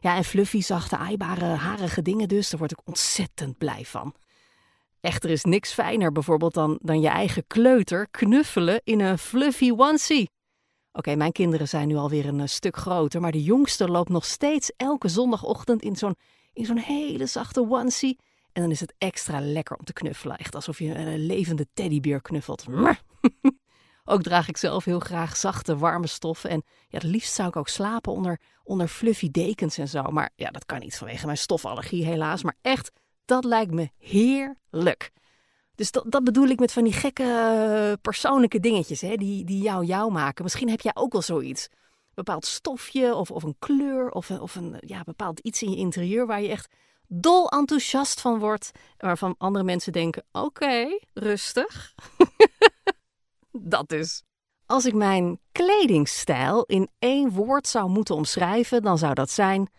Ja, 0.00 0.16
en 0.16 0.24
fluffy, 0.24 0.60
zachte, 0.60 0.96
aaibare, 0.96 1.44
harige 1.44 2.02
dingen 2.02 2.28
dus, 2.28 2.50
daar 2.50 2.58
word 2.58 2.72
ik 2.72 2.80
ontzettend 2.84 3.58
blij 3.58 3.84
van. 3.84 4.14
Echter 5.00 5.30
is 5.30 5.44
niks 5.44 5.72
fijner 5.72 6.12
bijvoorbeeld 6.12 6.54
dan, 6.54 6.78
dan 6.82 7.00
je 7.00 7.08
eigen 7.08 7.44
kleuter 7.46 8.08
knuffelen 8.10 8.80
in 8.84 9.00
een 9.00 9.18
fluffy 9.18 9.72
onesie. 9.76 10.30
Oké, 10.98 11.14
mijn 11.14 11.32
kinderen 11.32 11.68
zijn 11.68 11.88
nu 11.88 11.96
alweer 11.96 12.26
een 12.26 12.40
eh, 12.40 12.46
stuk 12.46 12.76
groter, 12.76 13.20
maar 13.20 13.32
de 13.32 13.42
jongste 13.42 13.88
loopt 13.88 14.08
nog 14.08 14.24
steeds 14.24 14.72
elke 14.76 15.08
zondagochtend 15.08 15.82
in 15.82 15.96
zo'n, 15.96 16.16
in 16.52 16.64
zo'n 16.64 16.78
hele 16.78 17.26
zachte 17.26 17.70
onesie. 17.70 18.18
En 18.52 18.62
dan 18.62 18.70
is 18.70 18.80
het 18.80 18.94
extra 18.98 19.40
lekker 19.40 19.76
om 19.76 19.84
te 19.84 19.92
knuffelen. 19.92 20.36
Echt 20.36 20.54
alsof 20.54 20.78
je 20.78 20.94
een 20.94 21.26
levende 21.26 21.66
teddybeer 21.74 22.22
knuffelt. 22.22 22.64
ook 24.04 24.22
draag 24.22 24.48
ik 24.48 24.56
zelf 24.56 24.84
heel 24.84 24.98
graag 25.00 25.36
zachte, 25.36 25.76
warme 25.76 26.06
stoffen. 26.06 26.50
En 26.50 26.62
ja, 26.88 26.98
het 26.98 27.02
liefst 27.02 27.34
zou 27.34 27.48
ik 27.48 27.56
ook 27.56 27.68
slapen 27.68 28.12
onder, 28.12 28.40
onder 28.64 28.88
fluffy 28.88 29.30
dekens 29.30 29.78
en 29.78 29.88
zo. 29.88 30.02
Maar 30.02 30.30
ja, 30.36 30.50
dat 30.50 30.66
kan 30.66 30.80
niet 30.80 30.96
vanwege 30.96 31.26
mijn 31.26 31.38
stofallergie 31.38 32.04
helaas. 32.04 32.42
Maar 32.42 32.56
echt, 32.60 32.90
dat 33.24 33.44
lijkt 33.44 33.72
me 33.72 33.90
heerlijk. 33.98 35.10
Dus 35.78 35.90
dat, 35.90 36.04
dat 36.06 36.24
bedoel 36.24 36.48
ik 36.48 36.60
met 36.60 36.72
van 36.72 36.84
die 36.84 36.92
gekke 36.92 37.22
eh, 37.22 37.92
persoonlijke 38.02 38.60
dingetjes 38.60 39.00
hè, 39.00 39.16
die, 39.16 39.44
die 39.44 39.62
jou 39.62 39.84
jou 39.84 40.12
maken. 40.12 40.44
Misschien 40.44 40.68
heb 40.68 40.80
jij 40.80 40.94
ook 40.94 41.12
wel 41.12 41.22
zoiets. 41.22 41.68
Een 41.72 42.24
bepaald 42.24 42.46
stofje 42.46 43.14
of, 43.14 43.30
of 43.30 43.42
een 43.42 43.56
kleur 43.58 44.10
of, 44.10 44.30
of 44.30 44.54
een 44.54 44.76
ja, 44.80 45.02
bepaald 45.04 45.38
iets 45.38 45.62
in 45.62 45.70
je 45.70 45.76
interieur 45.76 46.26
waar 46.26 46.42
je 46.42 46.48
echt 46.48 46.74
dol 47.06 47.48
enthousiast 47.50 48.20
van 48.20 48.38
wordt. 48.38 48.70
Waarvan 48.96 49.34
andere 49.38 49.64
mensen 49.64 49.92
denken, 49.92 50.24
oké, 50.32 50.98
rustig. 51.14 51.94
dat 53.52 53.88
dus. 53.88 54.22
Als 54.66 54.86
ik 54.86 54.94
mijn 54.94 55.40
kledingstijl 55.52 56.64
in 56.64 56.88
één 56.98 57.30
woord 57.30 57.66
zou 57.66 57.88
moeten 57.88 58.14
omschrijven, 58.14 58.82
dan 58.82 58.98
zou 58.98 59.14
dat 59.14 59.30
zijn 59.30 59.70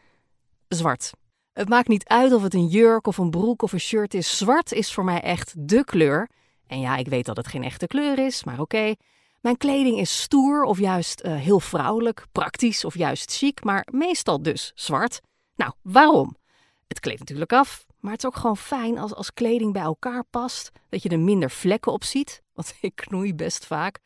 zwart. 0.68 1.12
Het 1.60 1.70
maakt 1.70 1.88
niet 1.88 2.08
uit 2.08 2.34
of 2.34 2.42
het 2.42 2.54
een 2.54 2.68
jurk 2.68 3.08
of 3.08 3.18
een 3.18 3.30
broek 3.30 3.62
of 3.62 3.72
een 3.72 3.80
shirt 3.80 4.14
is. 4.14 4.38
Zwart 4.38 4.72
is 4.72 4.94
voor 4.94 5.04
mij 5.04 5.22
echt 5.22 5.54
de 5.58 5.84
kleur. 5.84 6.30
En 6.68 6.80
ja, 6.80 6.96
ik 6.96 7.08
weet 7.08 7.26
dat 7.26 7.38
het 7.38 7.48
geen 7.48 7.64
echte 7.64 7.88
kleur 7.88 8.20
is, 8.20 8.44
maar 8.44 8.60
oké. 8.60 8.96
Mijn 9.42 9.58
kleding 9.58 10.00
is 10.00 10.22
stoer 10.22 10.64
of 10.64 10.80
juist 10.80 11.26
uh, 11.26 11.36
heel 11.36 11.60
vrouwelijk, 11.60 12.26
praktisch 12.32 12.86
of 12.86 12.96
juist 12.96 13.38
chic, 13.38 13.64
maar 13.64 13.88
meestal 13.92 14.42
dus 14.42 14.72
zwart. 14.76 15.22
Nou, 15.56 15.72
waarom? 15.82 16.38
Het 16.88 17.00
kleedt 17.00 17.20
natuurlijk 17.20 17.54
af, 17.54 17.86
maar 18.00 18.12
het 18.12 18.24
is 18.24 18.30
ook 18.30 18.36
gewoon 18.36 18.58
fijn 18.58 18.98
als, 18.98 19.14
als 19.14 19.34
kleding 19.34 19.74
bij 19.74 19.82
elkaar 19.82 20.24
past, 20.24 20.72
dat 20.90 21.04
je 21.04 21.10
er 21.10 21.20
minder 21.20 21.52
vlekken 21.52 21.92
op 21.92 22.04
ziet, 22.04 22.42
want 22.54 22.76
ik 22.82 22.96
knoei 22.96 23.36
best 23.36 23.66
vaak. 23.66 24.00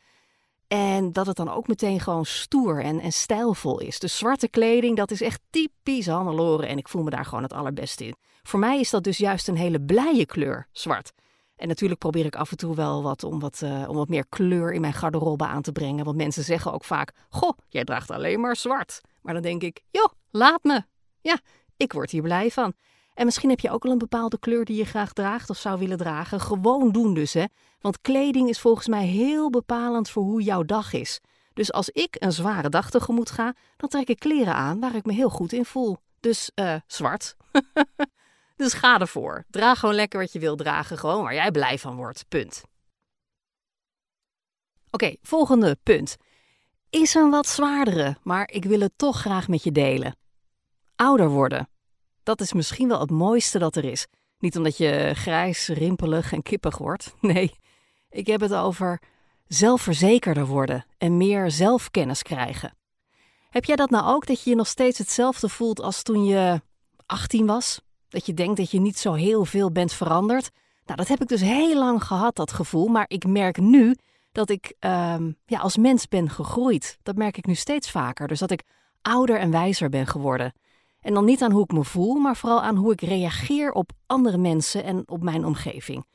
En 0.74 1.12
dat 1.12 1.26
het 1.26 1.36
dan 1.36 1.50
ook 1.50 1.68
meteen 1.68 2.00
gewoon 2.00 2.26
stoer 2.26 2.84
en, 2.84 3.00
en 3.00 3.12
stijlvol 3.12 3.80
is. 3.80 4.00
De 4.00 4.08
zwarte 4.08 4.48
kleding, 4.48 4.98
dat 4.98 5.12
is 5.12 5.22
echt 5.22 5.42
typisch 5.50 6.08
Hannelore 6.08 6.66
en 6.66 6.78
ik 6.78 6.88
voel 6.88 7.04
me 7.04 7.10
daar 7.10 7.26
gewoon 7.26 7.44
het 7.44 7.54
allerbeste 7.54 8.06
in. 8.06 8.16
Voor 8.44 8.60
mij 8.60 8.80
is 8.80 8.90
dat 8.90 9.04
dus 9.04 9.18
juist 9.18 9.48
een 9.48 9.56
hele 9.56 9.82
blije 9.82 10.26
kleur, 10.26 10.68
zwart. 10.72 11.12
En 11.56 11.68
natuurlijk 11.68 12.00
probeer 12.00 12.26
ik 12.26 12.36
af 12.36 12.52
en 12.52 12.58
toe 12.58 12.76
wel 12.76 13.04
wat 13.04 13.24
om 13.24 13.40
wat, 13.40 13.62
uh, 13.64 13.90
om 13.90 13.96
wat 13.96 14.10
meer 14.10 14.26
kleur 14.30 14.74
in 14.74 14.82
mijn 14.82 14.94
garderobe 14.94 15.46
aan 15.46 15.62
te 15.62 15.72
brengen. 15.72 16.06
Want 16.06 16.18
mensen 16.18 16.44
zeggen 16.44 16.74
ook 16.74 16.84
vaak, 16.84 17.12
goh, 17.30 17.58
jij 17.70 17.84
draagt 17.84 18.12
alleen 18.12 18.40
maar 18.40 18.56
zwart. 18.56 19.02
Maar 19.22 19.34
dan 19.34 19.44
denk 19.44 19.64
ik, 19.64 19.82
joh, 19.92 20.12
laat 20.32 20.64
me. 20.64 20.84
Ja, 21.22 21.40
ik 21.78 21.94
word 21.94 22.12
hier 22.12 22.22
blij 22.22 22.52
van. 22.52 22.74
En 23.14 23.26
misschien 23.26 23.50
heb 23.50 23.60
je 23.60 23.72
ook 23.72 23.86
al 23.86 23.92
een 23.92 23.98
bepaalde 23.98 24.40
kleur 24.40 24.66
die 24.66 24.78
je 24.78 24.86
graag 24.86 25.14
draagt 25.14 25.50
of 25.50 25.58
zou 25.58 25.80
willen 25.80 25.98
dragen. 25.98 26.40
Gewoon 26.40 26.92
doen 26.92 27.14
dus, 27.14 27.34
hè. 27.34 27.46
Want 27.80 28.02
kleding 28.02 28.50
is 28.50 28.60
volgens 28.60 28.88
mij 28.88 29.06
heel 29.06 29.50
bepalend 29.50 30.10
voor 30.10 30.24
hoe 30.24 30.42
jouw 30.42 30.64
dag 30.64 30.94
is. 30.94 31.20
Dus 31.54 31.72
als 31.72 31.90
ik 31.90 32.16
een 32.20 32.32
zware 32.32 32.70
dag 32.70 32.90
tegemoet 32.90 33.32
ga, 33.32 33.56
dan 33.78 33.90
trek 33.90 34.08
ik 34.08 34.20
kleren 34.20 34.56
aan 34.56 34.80
waar 34.80 34.96
ik 34.96 35.06
me 35.06 35.14
heel 35.14 35.30
goed 35.30 35.54
in 35.54 35.66
voel. 35.66 35.98
Dus, 36.20 36.52
eh, 36.56 36.76
zwart. 36.88 37.36
dus 38.56 38.74
ga 38.74 39.00
ervoor. 39.00 39.44
Draag 39.50 39.80
gewoon 39.80 39.96
lekker 39.96 40.20
wat 40.20 40.32
je 40.32 40.40
wil 40.40 40.56
dragen, 40.56 40.98
gewoon 40.98 41.24
waar 41.24 41.34
jij 41.34 41.52
blij 41.52 41.80
van 41.80 41.96
wordt. 41.96 42.26
Punt. 42.28 42.64
Oké, 44.92 45.16
volgende 45.22 45.78
punt. 45.84 46.16
is 46.90 47.14
een 47.14 47.30
wat 47.30 47.48
zwaardere, 47.48 48.18
maar 48.24 48.50
ik 48.52 48.66
wil 48.66 48.80
het 48.80 48.94
toch 48.96 49.20
graag 49.20 49.48
met 49.48 49.64
je 49.64 49.72
delen. 49.72 50.16
Ouder 50.96 51.30
worden. 51.30 51.68
Dat 52.24 52.42
is 52.42 52.54
misschien 52.54 52.88
wel 52.88 53.00
het 53.00 53.12
mooiste 53.12 53.60
dat 53.60 53.76
er 53.76 53.86
is. 53.86 54.08
Niet 54.40 54.58
omdat 54.58 54.78
je 54.78 55.12
grijs, 55.14 55.68
rimpelig 55.68 56.34
en 56.34 56.42
kippig 56.42 56.78
wordt. 56.78 57.16
Nee, 57.22 57.52
ik 58.10 58.28
heb 58.28 58.42
het 58.42 58.54
over 58.54 59.02
zelfverzekerder 59.48 60.46
worden 60.46 60.86
en 60.98 61.18
meer 61.18 61.52
zelfkennis 61.52 62.22
krijgen. 62.22 62.78
Heb 63.50 63.66
jij 63.66 63.76
dat 63.76 63.90
nou 63.90 64.16
ook, 64.16 64.26
dat 64.26 64.44
je 64.44 64.50
je 64.50 64.56
nog 64.56 64.68
steeds 64.68 64.98
hetzelfde 64.98 65.50
voelt 65.50 65.82
als 65.82 66.04
toen 66.04 66.26
je 66.26 66.62
18 67.06 67.46
was? 67.46 67.82
Dat 68.10 68.26
je 68.26 68.34
denkt 68.34 68.58
dat 68.58 68.72
je 68.72 68.80
niet 68.80 68.98
zo 68.98 69.14
heel 69.14 69.46
veel 69.46 69.72
bent 69.72 69.94
veranderd? 69.94 70.50
Nou, 70.86 70.98
dat 70.98 71.08
heb 71.08 71.22
ik 71.22 71.28
dus 71.28 71.42
heel 71.42 71.78
lang 71.78 72.04
gehad, 72.04 72.36
dat 72.36 72.52
gevoel. 72.52 72.88
Maar 72.88 73.06
ik 73.08 73.26
merk 73.26 73.58
nu 73.58 73.96
dat 74.32 74.50
ik 74.50 74.74
ehm, 74.80 75.32
ja, 75.46 75.60
als 75.60 75.78
mens 75.78 76.08
ben 76.08 76.30
gegroeid. 76.30 76.98
Dat 77.04 77.16
merk 77.16 77.38
ik 77.38 77.46
nu 77.46 77.56
steeds 77.56 77.92
vaker. 77.92 78.28
Dus 78.28 78.40
dat 78.40 78.52
ik 78.52 78.64
ouder 79.02 79.40
en 79.40 79.52
wijzer 79.52 79.90
ben 79.90 80.08
geworden. 80.08 80.54
En 81.04 81.14
dan 81.14 81.26
niet 81.26 81.42
aan 81.42 81.52
hoe 81.52 81.64
ik 81.64 81.72
me 81.72 81.84
voel, 81.84 82.16
maar 82.16 82.36
vooral 82.36 82.62
aan 82.62 82.76
hoe 82.76 82.92
ik 82.92 83.02
reageer 83.02 83.72
op 83.72 83.92
andere 84.06 84.38
mensen 84.38 84.84
en 84.84 85.04
op 85.06 85.24
mijn 85.24 85.46
omgeving. 85.46 86.06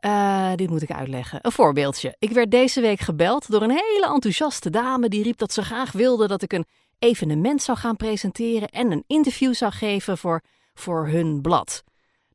Uh, 0.00 0.54
dit 0.54 0.70
moet 0.70 0.82
ik 0.82 0.90
uitleggen. 0.90 1.38
Een 1.42 1.52
voorbeeldje. 1.52 2.16
Ik 2.18 2.30
werd 2.30 2.50
deze 2.50 2.80
week 2.80 3.00
gebeld 3.00 3.50
door 3.50 3.62
een 3.62 3.70
hele 3.70 4.10
enthousiaste 4.14 4.70
dame 4.70 5.08
die 5.08 5.22
riep 5.22 5.38
dat 5.38 5.52
ze 5.52 5.62
graag 5.62 5.92
wilde 5.92 6.26
dat 6.26 6.42
ik 6.42 6.52
een 6.52 6.66
evenement 6.98 7.62
zou 7.62 7.78
gaan 7.78 7.96
presenteren 7.96 8.68
en 8.68 8.90
een 8.90 9.04
interview 9.06 9.54
zou 9.54 9.72
geven 9.72 10.18
voor, 10.18 10.42
voor 10.74 11.08
hun 11.08 11.40
blad. 11.40 11.84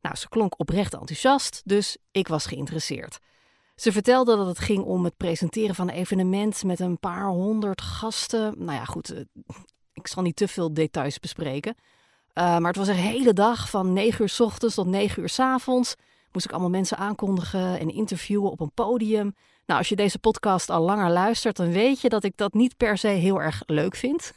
Nou, 0.02 0.16
ze 0.16 0.30
klonk 0.30 0.60
oprecht 0.60 0.94
enthousiast, 0.94 1.62
dus 1.66 1.98
ik 2.12 2.28
was 2.28 2.46
geïnteresseerd. 2.46 3.20
Ze 3.76 3.92
vertelde 3.92 4.36
dat 4.36 4.48
het 4.48 4.60
ging 4.60 4.84
om 4.84 5.04
het 5.04 5.18
presenteren 5.18 5.76
van 5.76 5.90
een 5.90 5.96
evenement 5.96 6.64
met 6.64 6.80
een 6.80 7.00
paar 7.00 7.28
honderd 7.28 7.82
gasten. 7.82 8.54
Nou 8.58 8.72
ja, 8.72 8.86
goed, 8.86 9.10
eh, 9.10 9.22
ik 9.94 10.08
zal 10.08 10.24
niet 10.24 10.36
te 10.36 10.48
veel 10.48 10.74
details 10.74 11.20
bespreken. 11.20 11.76
Uh, 12.34 12.58
maar 12.58 12.68
het 12.68 12.76
was 12.76 12.88
een 12.88 12.94
hele 12.94 13.34
dag 13.34 13.70
van 13.70 13.94
9 13.94 14.22
uur 14.22 14.30
s 14.30 14.40
ochtends 14.40 14.76
tot 14.76 14.88
9 14.88 15.22
uur 15.22 15.30
s 15.30 15.40
avonds. 15.40 15.96
Moest 16.32 16.46
ik 16.46 16.52
allemaal 16.52 16.70
mensen 16.70 16.98
aankondigen 16.98 17.80
en 17.80 17.94
interviewen 17.94 18.52
op 18.52 18.60
een 18.60 18.72
podium. 18.74 19.36
Nou, 19.66 19.80
als 19.80 19.90
je 19.90 19.96
deze 19.96 20.20
podcast 20.20 20.70
al 20.70 20.82
langer 20.82 21.10
luistert, 21.12 21.56
dan 21.56 21.72
weet 21.72 22.02
je 22.02 22.10
dat 22.10 22.24
ik 22.24 22.38
dat 22.38 22.54
niet 22.54 22.78
per 22.78 22.98
se 22.98 23.08
heel 23.08 23.42
erg 23.42 23.62
leuk 23.66 23.96
vind. 23.96 24.34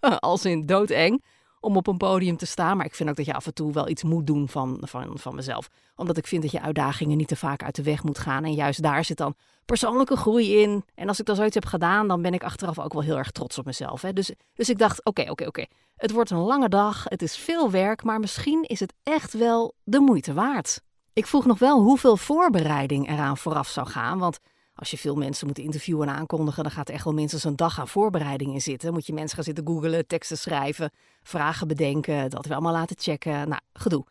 Als 0.00 0.44
in 0.44 0.66
doodeng 0.66 1.22
om 1.60 1.76
op 1.76 1.86
een 1.86 1.96
podium 1.96 2.36
te 2.36 2.46
staan. 2.46 2.76
Maar 2.76 2.86
ik 2.86 2.94
vind 2.94 3.08
ook 3.08 3.16
dat 3.16 3.26
je 3.26 3.34
af 3.34 3.46
en 3.46 3.54
toe 3.54 3.72
wel 3.72 3.88
iets 3.88 4.02
moet 4.02 4.26
doen 4.26 4.48
van, 4.48 4.78
van, 4.80 5.18
van 5.18 5.34
mezelf. 5.34 5.68
Omdat 5.96 6.16
ik 6.16 6.26
vind 6.26 6.42
dat 6.42 6.50
je 6.50 6.60
uitdagingen 6.60 7.16
niet 7.16 7.28
te 7.28 7.36
vaak 7.36 7.62
uit 7.62 7.74
de 7.74 7.82
weg 7.82 8.02
moet 8.02 8.18
gaan. 8.18 8.44
En 8.44 8.54
juist 8.54 8.82
daar 8.82 9.04
zit 9.04 9.16
dan 9.16 9.34
persoonlijke 9.64 10.16
groei 10.16 10.60
in. 10.60 10.84
En 10.94 11.08
als 11.08 11.20
ik 11.20 11.26
dan 11.26 11.36
zoiets 11.36 11.54
heb 11.54 11.64
gedaan, 11.64 12.08
dan 12.08 12.22
ben 12.22 12.34
ik 12.34 12.44
achteraf 12.44 12.78
ook 12.78 12.92
wel 12.92 13.02
heel 13.02 13.18
erg 13.18 13.30
trots 13.30 13.58
op 13.58 13.64
mezelf. 13.64 14.02
Hè. 14.02 14.12
Dus, 14.12 14.32
dus 14.54 14.68
ik 14.68 14.78
dacht, 14.78 15.04
oké, 15.04 15.30
oké, 15.30 15.46
oké. 15.46 15.64
Het 15.96 16.10
wordt 16.10 16.30
een 16.30 16.38
lange 16.38 16.68
dag, 16.68 17.04
het 17.04 17.22
is 17.22 17.36
veel 17.36 17.70
werk, 17.70 18.02
maar 18.02 18.20
misschien 18.20 18.62
is 18.62 18.80
het 18.80 18.94
echt 19.02 19.32
wel 19.32 19.74
de 19.84 20.00
moeite 20.00 20.32
waard. 20.32 20.80
Ik 21.12 21.26
vroeg 21.26 21.46
nog 21.46 21.58
wel 21.58 21.82
hoeveel 21.82 22.16
voorbereiding 22.16 23.08
eraan 23.08 23.36
vooraf 23.36 23.68
zou 23.68 23.86
gaan, 23.86 24.18
want 24.18 24.38
als 24.80 24.90
je 24.90 24.98
veel 24.98 25.14
mensen 25.14 25.46
moet 25.46 25.58
interviewen 25.58 26.08
en 26.08 26.14
aankondigen, 26.14 26.62
dan 26.62 26.72
gaat 26.72 26.88
er 26.88 26.94
echt 26.94 27.04
wel 27.04 27.12
minstens 27.12 27.44
een 27.44 27.56
dag 27.56 27.78
aan 27.78 27.88
voorbereiding 27.88 28.52
in 28.52 28.60
zitten. 28.60 28.92
Moet 28.92 29.06
je 29.06 29.12
mensen 29.12 29.34
gaan 29.34 29.44
zitten 29.44 29.66
googelen, 29.66 30.06
teksten 30.06 30.38
schrijven, 30.38 30.90
vragen 31.22 31.68
bedenken, 31.68 32.30
dat 32.30 32.46
we 32.46 32.52
allemaal 32.52 32.72
laten 32.72 32.96
checken. 32.98 33.48
Nou, 33.48 33.60
gedoe. 33.72 34.04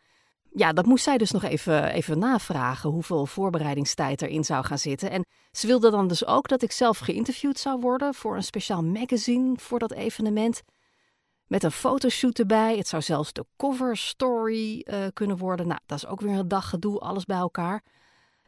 Ja, 0.53 0.73
dat 0.73 0.85
moest 0.85 1.03
zij 1.03 1.17
dus 1.17 1.31
nog 1.31 1.43
even, 1.43 1.83
even 1.91 2.19
navragen, 2.19 2.89
hoeveel 2.89 3.25
voorbereidingstijd 3.25 4.21
erin 4.21 4.43
zou 4.43 4.65
gaan 4.65 4.77
zitten. 4.77 5.11
En 5.11 5.25
ze 5.51 5.67
wilde 5.67 5.91
dan 5.91 6.07
dus 6.07 6.25
ook 6.25 6.47
dat 6.47 6.61
ik 6.61 6.71
zelf 6.71 6.97
geïnterviewd 6.97 7.59
zou 7.59 7.79
worden 7.79 8.13
voor 8.13 8.35
een 8.35 8.43
speciaal 8.43 8.83
magazine 8.83 9.53
voor 9.57 9.79
dat 9.79 9.91
evenement. 9.91 10.61
Met 11.47 11.63
een 11.63 11.71
fotoshoot 11.71 12.39
erbij. 12.39 12.77
Het 12.77 12.87
zou 12.87 13.01
zelfs 13.01 13.33
de 13.33 13.45
cover 13.57 13.97
story 13.97 14.85
uh, 14.85 15.05
kunnen 15.13 15.37
worden. 15.37 15.67
Nou, 15.67 15.79
dat 15.85 15.97
is 15.97 16.07
ook 16.07 16.21
weer 16.21 16.37
een 16.37 16.47
dag 16.47 16.69
gedoe, 16.69 16.99
alles 16.99 17.25
bij 17.25 17.37
elkaar. 17.37 17.83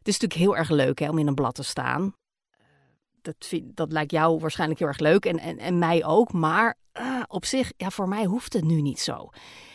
Het 0.01 0.10
is 0.10 0.20
natuurlijk 0.20 0.50
heel 0.50 0.58
erg 0.58 0.70
leuk 0.70 1.00
hè, 1.00 1.10
om 1.10 1.17
in 1.17 1.27
een 1.27 1.36
blad 1.36 1.55
te 1.55 1.63
staan. 1.63 2.15
Eh, 2.50 2.58
dat, 3.22 3.36
vind, 3.39 3.75
dat 3.75 3.91
lijkt 3.91 4.12
jou 4.12 4.39
waarschijnlijk 4.39 4.79
heel 4.79 4.88
erg 4.88 5.00
leuk 5.00 5.25
en, 5.25 5.39
en, 5.39 5.58
en 5.58 5.79
mij 5.79 6.05
ook. 6.05 6.34
Maar 6.34 6.77
uh, 7.00 7.22
op 7.27 7.46
zich, 7.46 7.72
ja, 7.77 7.89
voor 7.89 8.08
mij 8.08 8.25
hoeft 8.25 8.53
het 8.53 8.63
nu 8.63 8.81
niet 8.81 9.00
zo. 9.00 9.29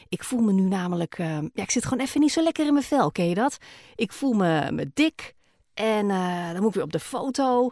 Ik 0.09 0.25
voel 0.25 0.40
me 0.40 0.52
nu 0.52 0.62
namelijk, 0.62 1.18
uh, 1.18 1.26
ja, 1.26 1.62
ik 1.62 1.71
zit 1.71 1.85
gewoon 1.85 2.04
even 2.04 2.21
niet 2.21 2.33
zo 2.33 2.42
lekker 2.42 2.66
in 2.66 2.73
mijn 2.73 2.85
vel, 2.85 3.11
ken 3.11 3.28
je 3.28 3.35
dat? 3.35 3.56
Ik 3.95 4.12
voel 4.12 4.33
me, 4.33 4.73
me 4.73 4.90
dik 4.95 5.35
en 5.75 6.09
dan 6.09 6.61
moet 6.61 6.68
ik 6.68 6.75
weer 6.75 6.83
op 6.83 6.92
de 6.92 7.00
foto. 7.00 7.71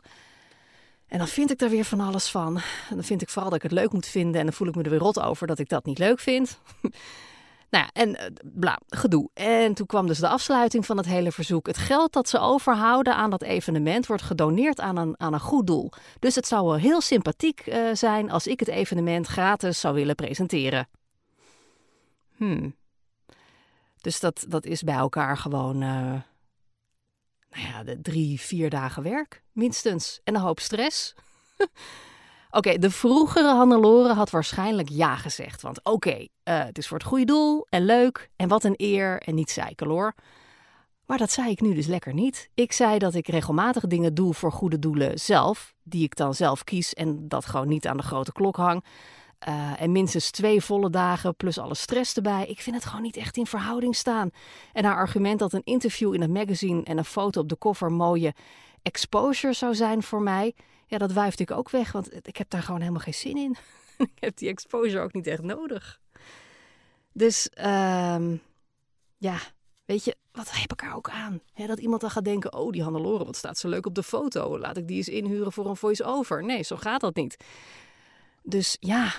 En 1.07 1.19
dan 1.19 1.29
vind 1.29 1.51
ik 1.51 1.59
daar 1.59 1.71
weer 1.71 1.85
van 1.85 2.01
alles 2.01 2.29
van. 2.29 2.61
Dan 2.91 3.05
vind 3.05 3.23
ik 3.23 3.29
vooral 3.29 3.51
dat 3.51 3.65
ik 3.65 3.71
het 3.71 3.81
leuk 3.81 3.93
moet 3.93 4.07
vinden. 4.07 4.41
En 4.41 4.47
dan 4.47 4.55
voel 4.55 4.69
ik 4.69 4.75
me 4.75 4.83
er 4.83 4.91
weer 4.91 4.99
rot 4.99 5.21
over 5.21 5.47
dat 5.47 5.59
ik 5.59 5.69
dat 5.69 5.85
niet 5.85 5.99
leuk 5.99 6.21
vind. 6.21 6.59
nou 7.75 7.87
ja, 7.87 8.03
en 8.03 8.09
uh, 8.09 8.51
bla, 8.53 8.81
gedoe. 8.89 9.31
En 9.35 9.75
toen 9.75 9.87
kwam 9.87 10.07
dus 10.07 10.19
de 10.19 10.29
afsluiting 10.29 10.87
van 10.87 10.97
het 10.97 11.07
hele 11.07 11.33
verzoek. 11.33 11.67
Het 11.67 11.77
geld 11.77 12.13
dat 12.13 12.29
ze 12.29 12.39
overhouden 12.39 13.15
aan 13.17 13.31
dat 13.31 13.43
evenement 13.43 14.07
wordt 14.07 14.23
gedoneerd 14.23 14.81
aan 14.81 14.97
een, 14.97 15.15
aan 15.17 15.33
een 15.33 15.41
goed 15.41 15.67
doel. 15.67 15.93
Dus 16.19 16.35
het 16.35 16.47
zou 16.47 16.67
wel 16.67 16.77
heel 16.77 17.01
sympathiek 17.01 17.67
uh, 17.67 17.89
zijn 17.93 18.31
als 18.31 18.47
ik 18.47 18.61
het 18.61 18.69
evenement 18.69 19.27
gratis 19.27 19.81
zou 19.81 19.95
willen 19.95 20.15
presenteren. 20.15 20.89
Hmm. 22.37 22.77
Dus 24.01 24.21
dat, 24.21 24.45
dat 24.49 24.65
is 24.65 24.83
bij 24.83 24.95
elkaar 24.95 25.37
gewoon. 25.37 25.83
Uh, 25.83 26.21
nou 27.51 27.67
ja, 27.67 27.85
drie, 28.03 28.41
vier 28.41 28.71
dagen 28.71 29.03
werk, 29.03 29.43
minstens. 29.53 30.21
En 30.25 30.35
een 30.35 30.41
hoop 30.41 30.61
stress. 30.61 31.15
oké, 32.55 32.79
de 32.79 32.91
vroegere 32.91 33.55
Hannelore 33.55 34.13
had 34.13 34.31
waarschijnlijk 34.31 34.89
ja 34.89 35.17
gezegd. 35.17 35.63
Want 35.63 35.85
oké, 35.85 36.17
uh, 36.19 36.27
het 36.45 36.79
is 36.79 36.89
voor 36.89 36.99
het 36.99 37.07
goede 37.07 37.25
doel 37.25 37.67
en 37.69 37.85
leuk 37.85 38.31
en 38.37 38.49
wat 38.49 38.65
een 38.65 38.75
eer 38.77 39.23
en 39.23 39.35
niet 39.35 39.51
zeiken 39.51 39.89
hoor. 39.89 40.15
Maar 41.07 41.19
dat 41.19 41.31
zei 41.31 41.51
ik 41.51 41.61
nu 41.61 41.75
dus 41.75 41.87
lekker 41.87 42.15
niet. 42.15 42.51
Ik 42.55 42.73
zei 42.73 42.99
dat 42.99 43.15
ik 43.15 43.29
regelmatig 43.29 43.87
dingen 43.87 44.15
doe 44.15 44.35
voor 44.35 44.53
goede 44.53 44.79
doelen 44.79 45.21
zelf, 45.21 45.75
die 45.83 46.03
ik 46.03 46.17
dan 46.17 46.35
zelf 46.35 46.65
kies 46.65 46.95
en 46.95 47.29
dat 47.29 47.47
gewoon 47.47 47.69
niet 47.69 47.87
aan 47.87 47.97
de 47.97 48.03
grote 48.03 48.33
klok 48.33 48.57
hang. 48.57 48.85
Uh, 49.49 49.81
en 49.83 49.93
minstens 49.93 50.31
twee 50.31 50.61
volle 50.61 50.91
dagen 50.91 51.37
plus 51.37 51.59
alle 51.59 51.75
stress 51.75 52.15
erbij. 52.15 52.47
Ik 52.47 52.61
vind 52.61 52.77
het 52.77 52.85
gewoon 52.85 53.03
niet 53.03 53.17
echt 53.17 53.37
in 53.37 53.47
verhouding 53.47 53.97
staan. 53.97 54.31
En 54.73 54.85
haar 54.85 54.97
argument 54.97 55.39
dat 55.39 55.53
een 55.53 55.65
interview 55.65 56.15
in 56.15 56.23
een 56.23 56.33
magazine 56.33 56.83
en 56.83 56.99
een 56.99 57.05
foto 57.05 57.41
op 57.41 57.49
de 57.49 57.59
cover 57.59 57.93
mooie 57.93 58.35
exposure 58.83 59.53
zou 59.53 59.75
zijn 59.75 60.03
voor 60.03 60.23
mij. 60.23 60.55
Ja, 60.95 61.01
dat 61.01 61.13
wuifde 61.13 61.43
ik 61.43 61.51
ook 61.51 61.71
weg, 61.71 61.93
want 61.93 62.27
ik 62.27 62.37
heb 62.37 62.51
daar 62.51 62.63
gewoon 62.63 62.81
helemaal 62.81 63.01
geen 63.01 63.15
zin 63.15 63.37
in. 63.37 63.57
ik 64.15 64.21
heb 64.21 64.37
die 64.37 64.49
exposure 64.49 65.01
ook 65.01 65.13
niet 65.13 65.27
echt 65.27 65.43
nodig. 65.43 66.01
Dus, 67.13 67.51
um, 67.59 68.43
ja, 69.19 69.39
weet 69.85 70.05
je, 70.05 70.17
wat 70.33 70.51
heb 70.51 70.73
ik 70.73 70.83
er 70.83 70.95
ook 70.95 71.11
aan? 71.11 71.41
dat 71.55 71.79
iemand 71.79 72.01
dan 72.01 72.11
gaat 72.11 72.25
denken, 72.25 72.53
oh, 72.53 72.73
die 72.73 72.83
Hannelore, 72.83 73.25
wat 73.25 73.37
staat 73.37 73.59
zo 73.59 73.69
leuk 73.69 73.87
op 73.87 73.95
de 73.95 74.03
foto. 74.03 74.59
Laat 74.59 74.77
ik 74.77 74.89
die 74.89 74.97
eens 74.97 75.09
inhuren 75.09 75.53
voor 75.53 75.67
een 75.67 75.77
voice-over. 75.77 76.45
Nee, 76.45 76.63
zo 76.63 76.77
gaat 76.77 77.01
dat 77.01 77.15
niet. 77.15 77.45
Dus 78.43 78.77
ja, 78.81 79.13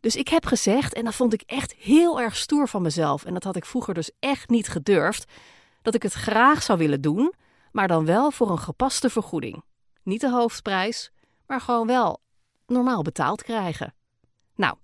dus 0.00 0.16
ik 0.16 0.28
heb 0.28 0.46
gezegd, 0.46 0.94
en 0.94 1.04
dat 1.04 1.14
vond 1.14 1.32
ik 1.32 1.42
echt 1.46 1.74
heel 1.74 2.20
erg 2.20 2.36
stoer 2.36 2.68
van 2.68 2.82
mezelf, 2.82 3.24
en 3.24 3.32
dat 3.32 3.44
had 3.44 3.56
ik 3.56 3.64
vroeger 3.64 3.94
dus 3.94 4.10
echt 4.18 4.48
niet 4.48 4.68
gedurfd, 4.68 5.32
dat 5.82 5.94
ik 5.94 6.02
het 6.02 6.12
graag 6.12 6.62
zou 6.62 6.78
willen 6.78 7.00
doen, 7.00 7.34
maar 7.72 7.88
dan 7.88 8.04
wel 8.04 8.30
voor 8.30 8.50
een 8.50 8.58
gepaste 8.58 9.10
vergoeding. 9.10 9.62
Niet 10.06 10.20
de 10.20 10.30
hoofdprijs, 10.30 11.10
maar 11.46 11.60
gewoon 11.60 11.86
wel 11.86 12.20
normaal 12.66 13.02
betaald 13.02 13.42
krijgen. 13.42 13.94
Nou, 14.54 14.76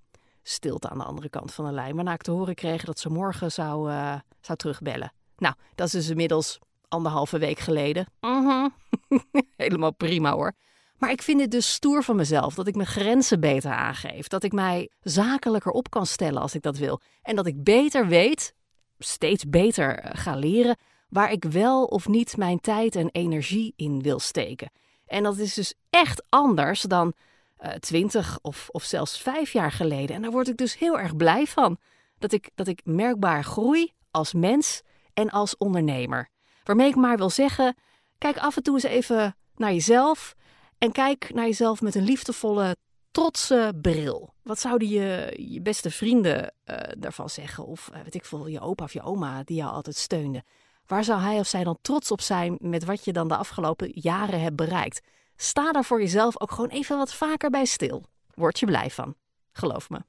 stilte 0.42 0.88
aan 0.88 0.98
de 0.98 1.04
andere 1.04 1.28
kant 1.28 1.54
van 1.54 1.64
de 1.64 1.72
lijn, 1.72 1.94
waarna 1.94 2.12
ik 2.12 2.22
te 2.22 2.30
horen 2.30 2.54
kreeg 2.54 2.84
dat 2.84 2.98
ze 2.98 3.08
morgen 3.08 3.52
zou, 3.52 3.90
uh, 3.90 4.14
zou 4.40 4.58
terugbellen. 4.58 5.12
Nou, 5.36 5.54
dat 5.74 5.86
is 5.86 5.92
dus 5.92 6.08
inmiddels 6.08 6.58
anderhalve 6.88 7.38
week 7.38 7.58
geleden. 7.58 8.06
-huh. 8.20 8.66
Helemaal 9.56 9.94
prima 9.94 10.32
hoor. 10.32 10.52
Maar 10.98 11.10
ik 11.10 11.22
vind 11.22 11.40
het 11.40 11.50
dus 11.50 11.72
stoer 11.72 12.02
van 12.02 12.16
mezelf 12.16 12.54
dat 12.54 12.66
ik 12.66 12.74
mijn 12.74 12.88
grenzen 12.88 13.40
beter 13.40 13.72
aangeef. 13.72 14.28
Dat 14.28 14.42
ik 14.42 14.52
mij 14.52 14.90
zakelijker 15.00 15.72
op 15.72 15.90
kan 15.90 16.06
stellen 16.06 16.42
als 16.42 16.54
ik 16.54 16.62
dat 16.62 16.76
wil. 16.76 17.00
En 17.22 17.36
dat 17.36 17.46
ik 17.46 17.64
beter 17.64 18.06
weet, 18.06 18.54
steeds 18.98 19.48
beter 19.48 19.98
eh, 19.98 20.10
ga 20.22 20.36
leren, 20.36 20.76
waar 21.08 21.32
ik 21.32 21.44
wel 21.44 21.84
of 21.84 22.08
niet 22.08 22.36
mijn 22.36 22.60
tijd 22.60 22.96
en 22.96 23.08
energie 23.10 23.72
in 23.76 24.02
wil 24.02 24.18
steken. 24.18 24.70
En 25.12 25.22
dat 25.22 25.38
is 25.38 25.54
dus 25.54 25.74
echt 25.90 26.22
anders 26.28 26.80
dan 26.80 27.12
uh, 27.60 27.70
twintig 27.70 28.38
of, 28.42 28.68
of 28.70 28.82
zelfs 28.82 29.20
vijf 29.20 29.52
jaar 29.52 29.72
geleden. 29.72 30.16
En 30.16 30.22
daar 30.22 30.30
word 30.30 30.48
ik 30.48 30.56
dus 30.56 30.78
heel 30.78 30.98
erg 30.98 31.16
blij 31.16 31.46
van. 31.46 31.78
Dat 32.18 32.32
ik, 32.32 32.50
dat 32.54 32.66
ik 32.66 32.80
merkbaar 32.84 33.44
groei 33.44 33.92
als 34.10 34.32
mens 34.32 34.82
en 35.14 35.30
als 35.30 35.56
ondernemer. 35.56 36.28
Waarmee 36.64 36.88
ik 36.88 36.96
maar 36.96 37.16
wil 37.16 37.30
zeggen: 37.30 37.76
kijk 38.18 38.38
af 38.38 38.56
en 38.56 38.62
toe 38.62 38.74
eens 38.74 38.82
even 38.82 39.36
naar 39.56 39.72
jezelf. 39.72 40.34
En 40.78 40.92
kijk 40.92 41.34
naar 41.34 41.46
jezelf 41.46 41.80
met 41.80 41.94
een 41.94 42.04
liefdevolle, 42.04 42.76
trotse 43.10 43.72
bril. 43.82 44.34
Wat 44.42 44.58
zouden 44.58 44.88
je, 44.88 45.36
je 45.48 45.60
beste 45.60 45.90
vrienden 45.90 46.54
uh, 46.64 46.76
daarvan 46.98 47.30
zeggen? 47.30 47.66
Of 47.66 47.90
uh, 47.92 48.00
weet 48.02 48.14
ik 48.14 48.24
veel, 48.24 48.46
je 48.46 48.60
opa 48.60 48.84
of 48.84 48.92
je 48.92 49.02
oma 49.02 49.42
die 49.42 49.56
jou 49.56 49.72
altijd 49.72 49.96
steunde. 49.96 50.44
Waar 50.92 51.04
zou 51.04 51.20
hij 51.20 51.38
of 51.38 51.46
zij 51.46 51.64
dan 51.64 51.78
trots 51.82 52.10
op 52.10 52.20
zijn 52.20 52.56
met 52.60 52.84
wat 52.84 53.04
je 53.04 53.12
dan 53.12 53.28
de 53.28 53.36
afgelopen 53.36 53.90
jaren 53.94 54.40
hebt 54.40 54.56
bereikt? 54.56 55.00
sta 55.36 55.72
daar 55.72 55.84
voor 55.84 56.00
jezelf 56.00 56.40
ook 56.40 56.50
gewoon 56.50 56.70
even 56.70 56.96
wat 56.96 57.14
vaker 57.14 57.50
bij 57.50 57.64
stil. 57.64 58.04
Word 58.34 58.58
je 58.58 58.66
blij 58.66 58.90
van. 58.90 59.14
Geloof 59.52 59.90
me. 59.90 60.00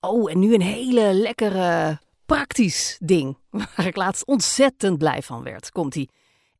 Oh, 0.00 0.30
en 0.30 0.38
nu 0.38 0.54
een 0.54 0.60
hele 0.60 1.12
lekkere 1.12 1.98
praktisch 2.26 2.98
ding. 3.00 3.38
Waar 3.76 3.86
ik 3.86 3.96
laatst 3.96 4.26
ontzettend 4.26 4.98
blij 4.98 5.22
van 5.22 5.42
werd. 5.42 5.70
Komt 5.70 5.94
ie. 5.94 6.10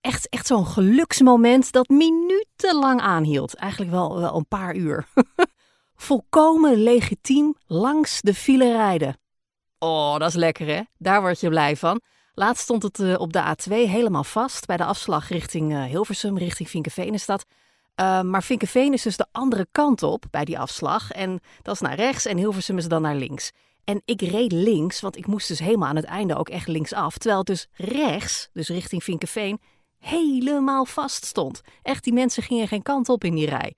Echt, 0.00 0.28
echt 0.28 0.46
zo'n 0.46 0.66
geluksmoment 0.66 1.72
dat 1.72 1.88
minutenlang 1.88 3.00
aanhield. 3.00 3.54
Eigenlijk 3.54 3.90
wel, 3.90 4.18
wel 4.18 4.36
een 4.36 4.48
paar 4.48 4.74
uur. 4.74 5.08
Volkomen 5.94 6.82
legitiem 6.82 7.54
langs 7.66 8.20
de 8.20 8.34
file 8.34 8.72
rijden. 8.72 9.18
Oh, 9.78 10.16
dat 10.16 10.28
is 10.28 10.34
lekker 10.34 10.66
hè? 10.66 10.80
Daar 10.96 11.20
word 11.20 11.40
je 11.40 11.48
blij 11.48 11.76
van. 11.76 12.00
Laatst 12.38 12.62
stond 12.62 12.82
het 12.82 12.98
uh, 12.98 13.14
op 13.18 13.32
de 13.32 13.56
A2 13.56 13.72
helemaal 13.72 14.24
vast 14.24 14.66
bij 14.66 14.76
de 14.76 14.84
afslag 14.84 15.28
richting 15.28 15.72
uh, 15.72 15.84
Hilversum, 15.84 16.38
richting 16.38 16.68
Vinkenveenestad. 16.68 17.44
Uh, 18.00 18.22
maar 18.22 18.42
Vinkenveen 18.42 18.92
is 18.92 19.02
dus 19.02 19.16
de 19.16 19.26
andere 19.32 19.66
kant 19.72 20.02
op 20.02 20.24
bij 20.30 20.44
die 20.44 20.58
afslag. 20.58 21.10
En 21.10 21.40
dat 21.62 21.74
is 21.74 21.80
naar 21.80 21.94
rechts 21.94 22.26
en 22.26 22.36
Hilversum 22.36 22.78
is 22.78 22.88
dan 22.88 23.02
naar 23.02 23.14
links. 23.14 23.50
En 23.84 24.02
ik 24.04 24.20
reed 24.20 24.52
links, 24.52 25.00
want 25.00 25.16
ik 25.16 25.26
moest 25.26 25.48
dus 25.48 25.58
helemaal 25.58 25.88
aan 25.88 25.96
het 25.96 26.04
einde 26.04 26.36
ook 26.36 26.48
echt 26.48 26.68
linksaf. 26.68 27.18
Terwijl 27.18 27.38
het 27.38 27.46
dus 27.46 27.66
rechts, 27.72 28.48
dus 28.52 28.68
richting 28.68 29.04
Vinkenveen, 29.04 29.60
helemaal 29.98 30.84
vast 30.84 31.24
stond. 31.24 31.60
Echt, 31.82 32.04
die 32.04 32.12
mensen 32.12 32.42
gingen 32.42 32.68
geen 32.68 32.82
kant 32.82 33.08
op 33.08 33.24
in 33.24 33.34
die 33.34 33.48
rij. 33.48 33.74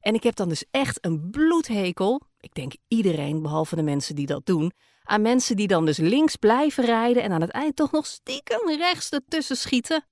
En 0.00 0.14
ik 0.14 0.22
heb 0.22 0.36
dan 0.36 0.48
dus 0.48 0.64
echt 0.70 0.98
een 1.04 1.30
bloedhekel, 1.30 2.20
ik 2.40 2.54
denk 2.54 2.72
iedereen 2.88 3.42
behalve 3.42 3.76
de 3.76 3.82
mensen 3.82 4.14
die 4.14 4.26
dat 4.26 4.46
doen, 4.46 4.72
aan 5.04 5.22
mensen 5.22 5.56
die 5.56 5.66
dan 5.66 5.84
dus 5.84 5.96
links 5.96 6.36
blijven 6.36 6.84
rijden 6.84 7.22
en 7.22 7.32
aan 7.32 7.40
het 7.40 7.50
eind 7.50 7.76
toch 7.76 7.92
nog 7.92 8.06
stiekem 8.06 8.68
rechts 8.68 9.08
ertussen 9.10 9.56
schieten. 9.56 10.06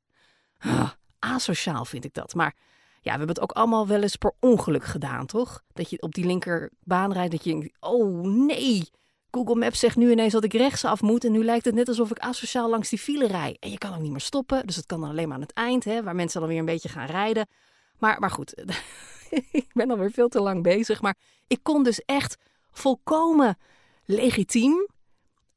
Asociaal 1.19 1.85
vind 1.85 2.05
ik 2.05 2.15
dat. 2.15 2.35
Maar 2.35 2.55
ja, 3.03 3.13
we 3.13 3.19
hebben 3.19 3.29
het 3.29 3.41
ook 3.41 3.53
allemaal 3.53 3.87
wel 3.87 4.03
eens 4.03 4.17
per 4.17 4.33
ongeluk 4.41 4.85
gedaan, 4.85 5.27
toch? 5.27 5.63
Dat 5.73 5.91
je 5.91 6.03
op 6.03 6.15
die 6.15 6.27
linkerbaan 6.27 7.13
rijdt, 7.13 7.31
dat 7.31 7.45
je 7.45 7.51
denkt, 7.51 7.77
oh 7.81 8.21
nee, 8.23 8.91
Google 9.31 9.55
Maps 9.55 9.79
zegt 9.79 9.97
nu 9.97 10.11
ineens 10.11 10.33
dat 10.33 10.45
ik 10.45 10.53
rechtsaf 10.53 11.01
moet 11.01 11.25
en 11.25 11.33
nu 11.33 11.45
lijkt 11.45 11.65
het 11.65 11.75
net 11.75 11.89
alsof 11.89 12.11
ik 12.11 12.19
asociaal 12.19 12.71
langs 12.71 12.89
die 12.89 12.99
file 12.99 13.27
rij. 13.27 13.57
En 13.61 13.71
je 13.71 13.79
kan 13.79 13.95
ook 13.95 14.01
niet 14.01 14.11
meer 14.11 14.21
stoppen, 14.21 14.67
dus 14.67 14.77
het 14.77 14.87
kan 14.87 15.01
dan 15.01 15.11
alleen 15.11 15.29
maar 15.29 15.37
aan 15.37 15.43
het 15.43 15.53
eind, 15.53 15.85
hè, 15.85 16.03
waar 16.03 16.15
mensen 16.15 16.41
dan 16.41 16.49
weer 16.49 16.59
een 16.59 16.65
beetje 16.65 16.89
gaan 16.89 17.07
rijden. 17.07 17.47
Maar, 17.99 18.21
maar 18.21 18.31
goed, 18.31 18.55
ik 19.53 19.71
ben 19.73 19.91
alweer 19.91 20.11
veel 20.11 20.29
te 20.29 20.41
lang 20.41 20.63
bezig. 20.63 21.01
Maar 21.01 21.17
ik 21.47 21.59
kon 21.63 21.83
dus 21.83 22.05
echt 22.05 22.37
volkomen 22.71 23.59
legitiem 24.11 24.89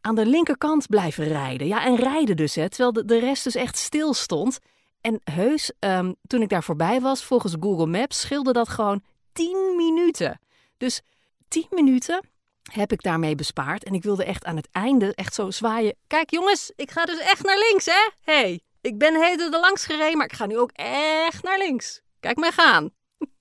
aan 0.01 0.15
de 0.15 0.25
linkerkant 0.25 0.87
blijven 0.87 1.27
rijden. 1.27 1.67
Ja, 1.67 1.85
en 1.85 1.95
rijden 1.95 2.35
dus, 2.35 2.55
hè, 2.55 2.69
terwijl 2.69 2.93
de, 2.93 3.05
de 3.05 3.19
rest 3.19 3.43
dus 3.43 3.55
echt 3.55 3.77
stil 3.77 4.13
stond. 4.13 4.59
En 5.01 5.21
heus, 5.23 5.71
um, 5.79 6.15
toen 6.27 6.41
ik 6.41 6.49
daar 6.49 6.63
voorbij 6.63 7.01
was, 7.01 7.23
volgens 7.23 7.55
Google 7.59 7.85
Maps, 7.85 8.19
scheelde 8.19 8.53
dat 8.53 8.69
gewoon 8.69 9.03
10 9.33 9.73
minuten. 9.77 10.39
Dus 10.77 11.01
10 11.47 11.67
minuten 11.69 12.27
heb 12.71 12.91
ik 12.91 13.01
daarmee 13.01 13.35
bespaard. 13.35 13.83
En 13.83 13.93
ik 13.93 14.03
wilde 14.03 14.25
echt 14.25 14.45
aan 14.45 14.55
het 14.55 14.67
einde 14.71 15.15
echt 15.15 15.33
zo 15.33 15.51
zwaaien. 15.51 15.95
Kijk 16.07 16.31
jongens, 16.31 16.71
ik 16.75 16.91
ga 16.91 17.05
dus 17.05 17.19
echt 17.19 17.43
naar 17.43 17.57
links, 17.69 17.85
hè? 17.85 18.09
hey, 18.19 18.61
ik 18.81 18.97
ben 18.97 19.23
heden 19.23 19.53
er 19.53 19.59
langs 19.59 19.85
gereden, 19.85 20.17
maar 20.17 20.25
ik 20.25 20.33
ga 20.33 20.45
nu 20.45 20.57
ook 20.57 20.71
echt 20.73 21.43
naar 21.43 21.57
links. 21.57 22.01
Kijk 22.19 22.37
mij 22.37 22.51
gaan. 22.51 22.89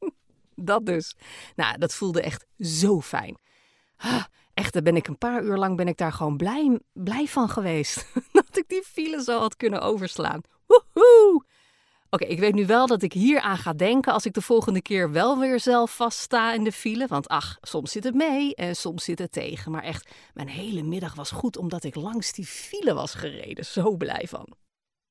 dat 0.55 0.87
dus. 0.87 1.17
Nou, 1.55 1.79
dat 1.79 1.95
voelde 1.95 2.23
echt 2.23 2.47
zo 2.59 3.01
fijn. 3.01 3.39
Ah, 3.97 4.25
echt, 4.55 4.73
daar 4.73 4.83
ben 4.83 4.97
ik 4.97 5.09
een 5.09 5.19
paar 5.19 5.43
uur 5.43 5.57
lang 5.57 5.77
ben 5.77 5.89
ik 5.89 5.97
daar 5.97 6.13
gewoon 6.13 6.37
blij, 6.37 6.79
blij 6.93 7.27
van 7.27 7.49
geweest. 7.49 8.07
dat 8.33 8.57
ik 8.57 8.69
die 8.69 8.83
file 8.83 9.23
zo 9.23 9.39
had 9.39 9.57
kunnen 9.57 9.83
overslaan. 9.83 10.41
Woehoe! 10.67 11.45
Oké, 12.11 12.25
ik 12.25 12.39
weet 12.39 12.55
nu 12.55 12.67
wel 12.67 12.87
dat 12.87 13.03
ik 13.03 13.13
hier 13.13 13.41
aan 13.41 13.57
ga 13.57 13.73
denken 13.73 14.13
als 14.13 14.27
ik 14.27 14.33
de 14.33 14.41
volgende 14.41 14.83
keer 14.83 15.13
wel 15.13 15.39
weer 15.39 15.61
zelf 15.61 15.97
vaststa 15.97 16.53
in 16.53 16.65
de 16.65 16.73
file. 16.73 17.07
Want 17.07 17.29
ach, 17.29 17.59
soms 17.61 17.93
zit 17.93 18.05
het 18.05 18.15
mee 18.15 18.55
en 18.55 18.77
soms 18.77 19.05
zit 19.05 19.19
het 19.19 19.33
tegen. 19.33 19.73
Maar 19.73 19.83
echt, 19.83 20.11
mijn 20.35 20.49
hele 20.49 20.83
middag 20.83 21.15
was 21.15 21.31
goed 21.31 21.57
omdat 21.57 21.85
ik 21.85 21.95
langs 21.95 22.33
die 22.33 22.47
file 22.47 22.95
was 22.95 23.15
gereden. 23.15 23.65
Zo 23.65 23.97
blij 23.97 24.27
van. 24.29 24.49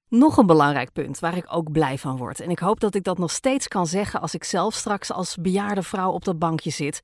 Nog 0.08 0.38
een 0.38 0.46
belangrijk 0.46 0.92
punt 0.92 1.20
waar 1.20 1.38
ik 1.38 1.46
ook 1.54 1.72
blij 1.72 1.98
van 1.98 2.18
word. 2.18 2.40
En 2.40 2.50
ik 2.50 2.60
hoop 2.60 2.80
dat 2.80 2.96
ik 2.96 3.04
dat 3.04 3.18
nog 3.18 3.32
steeds 3.32 3.68
kan 3.68 3.88
zeggen 3.88 4.22
als 4.22 4.34
ik 4.34 4.44
zelf 4.44 4.74
straks 4.74 5.12
als 5.12 5.36
bejaarde 5.36 5.84
vrouw 5.84 6.12
op 6.12 6.24
dat 6.24 6.40
bankje 6.40 6.70
zit. 6.70 7.02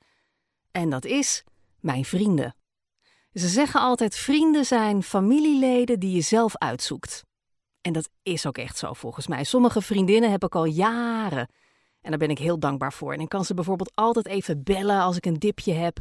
En 0.72 0.90
dat 0.90 1.06
is 1.06 1.44
mijn 1.80 2.06
vrienden. 2.06 2.56
Ze 3.34 3.48
zeggen 3.48 3.82
altijd: 3.82 4.16
vrienden 4.16 4.66
zijn 4.66 5.04
familieleden 5.04 6.00
die 6.00 6.16
je 6.16 6.22
zelf 6.22 6.58
uitzoekt. 6.58 7.26
En 7.82 7.94
dat 7.94 8.10
is 8.24 8.46
ook 8.46 8.58
echt 8.58 8.78
zo 8.78 8.94
volgens 8.94 9.28
mij. 9.28 9.44
Sommige 9.44 9.82
vriendinnen 9.82 10.32
heb 10.32 10.44
ik 10.44 10.56
al 10.56 10.66
jaren. 10.66 11.50
En 12.02 12.10
daar 12.10 12.20
ben 12.20 12.30
ik 12.30 12.40
heel 12.40 12.60
dankbaar 12.60 12.94
voor. 12.94 13.14
En 13.14 13.20
ik 13.20 13.30
kan 13.30 13.46
ze 13.46 13.54
bijvoorbeeld 13.54 13.92
altijd 13.96 14.28
even 14.28 14.64
bellen 14.64 15.02
als 15.02 15.18
ik 15.18 15.26
een 15.26 15.40
dipje 15.40 15.74
heb. 15.74 16.00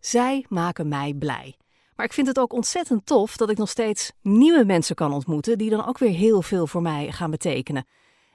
Zij 0.00 0.46
maken 0.48 0.88
mij 0.88 1.14
blij. 1.14 1.56
Maar 1.96 2.06
ik 2.06 2.12
vind 2.12 2.26
het 2.26 2.38
ook 2.38 2.52
ontzettend 2.52 3.06
tof 3.06 3.36
dat 3.36 3.50
ik 3.50 3.58
nog 3.58 3.68
steeds 3.68 4.12
nieuwe 4.22 4.64
mensen 4.64 4.94
kan 4.94 5.12
ontmoeten 5.12 5.58
die 5.58 5.70
dan 5.70 5.86
ook 5.86 5.98
weer 5.98 6.14
heel 6.14 6.42
veel 6.42 6.66
voor 6.66 6.82
mij 6.82 7.12
gaan 7.12 7.30
betekenen. 7.30 7.86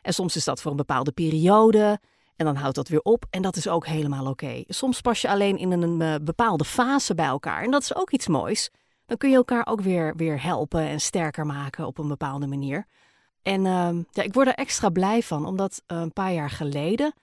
En 0.02 0.14
soms 0.14 0.36
is 0.36 0.44
dat 0.44 0.62
voor 0.62 0.72
een 0.72 0.78
bepaalde 0.78 1.12
periode 1.12 2.00
en 2.38 2.46
dan 2.46 2.56
houdt 2.56 2.76
dat 2.76 2.88
weer 2.88 3.02
op 3.02 3.26
en 3.30 3.42
dat 3.42 3.56
is 3.56 3.68
ook 3.68 3.86
helemaal 3.86 4.28
oké. 4.28 4.64
Soms 4.68 5.02
pas 5.02 5.22
je 5.22 5.30
alleen 5.30 5.58
in 5.58 5.72
een 5.72 6.02
eh, 6.02 6.16
bepaalde 6.22 6.66
fase 6.66 7.16
bij 7.16 7.26
elkaar 7.26 7.64
en 7.64 7.72
dat 7.72 7.82
is 7.82 7.96
ook 7.96 8.12
iets 8.12 8.28
moois 8.28 8.70
dan 9.08 9.18
kun 9.18 9.30
je 9.30 9.36
elkaar 9.36 9.66
ook 9.66 9.82
weer, 9.82 10.16
weer 10.16 10.44
helpen 10.44 10.82
en 10.82 11.00
sterker 11.00 11.46
maken 11.46 11.86
op 11.86 11.98
een 11.98 12.08
bepaalde 12.08 12.48
manier. 12.48 12.88
En 13.42 13.66
uh, 13.66 13.90
ja, 14.12 14.24
ik 14.24 14.34
word 14.34 14.48
er 14.48 14.54
extra 14.54 14.90
blij 14.90 15.24
van, 15.24 15.46
omdat 15.46 15.82
uh, 15.88 16.00
een 16.00 16.14
paar 16.14 16.34
jaar 16.34 16.50
geleden 16.50 17.14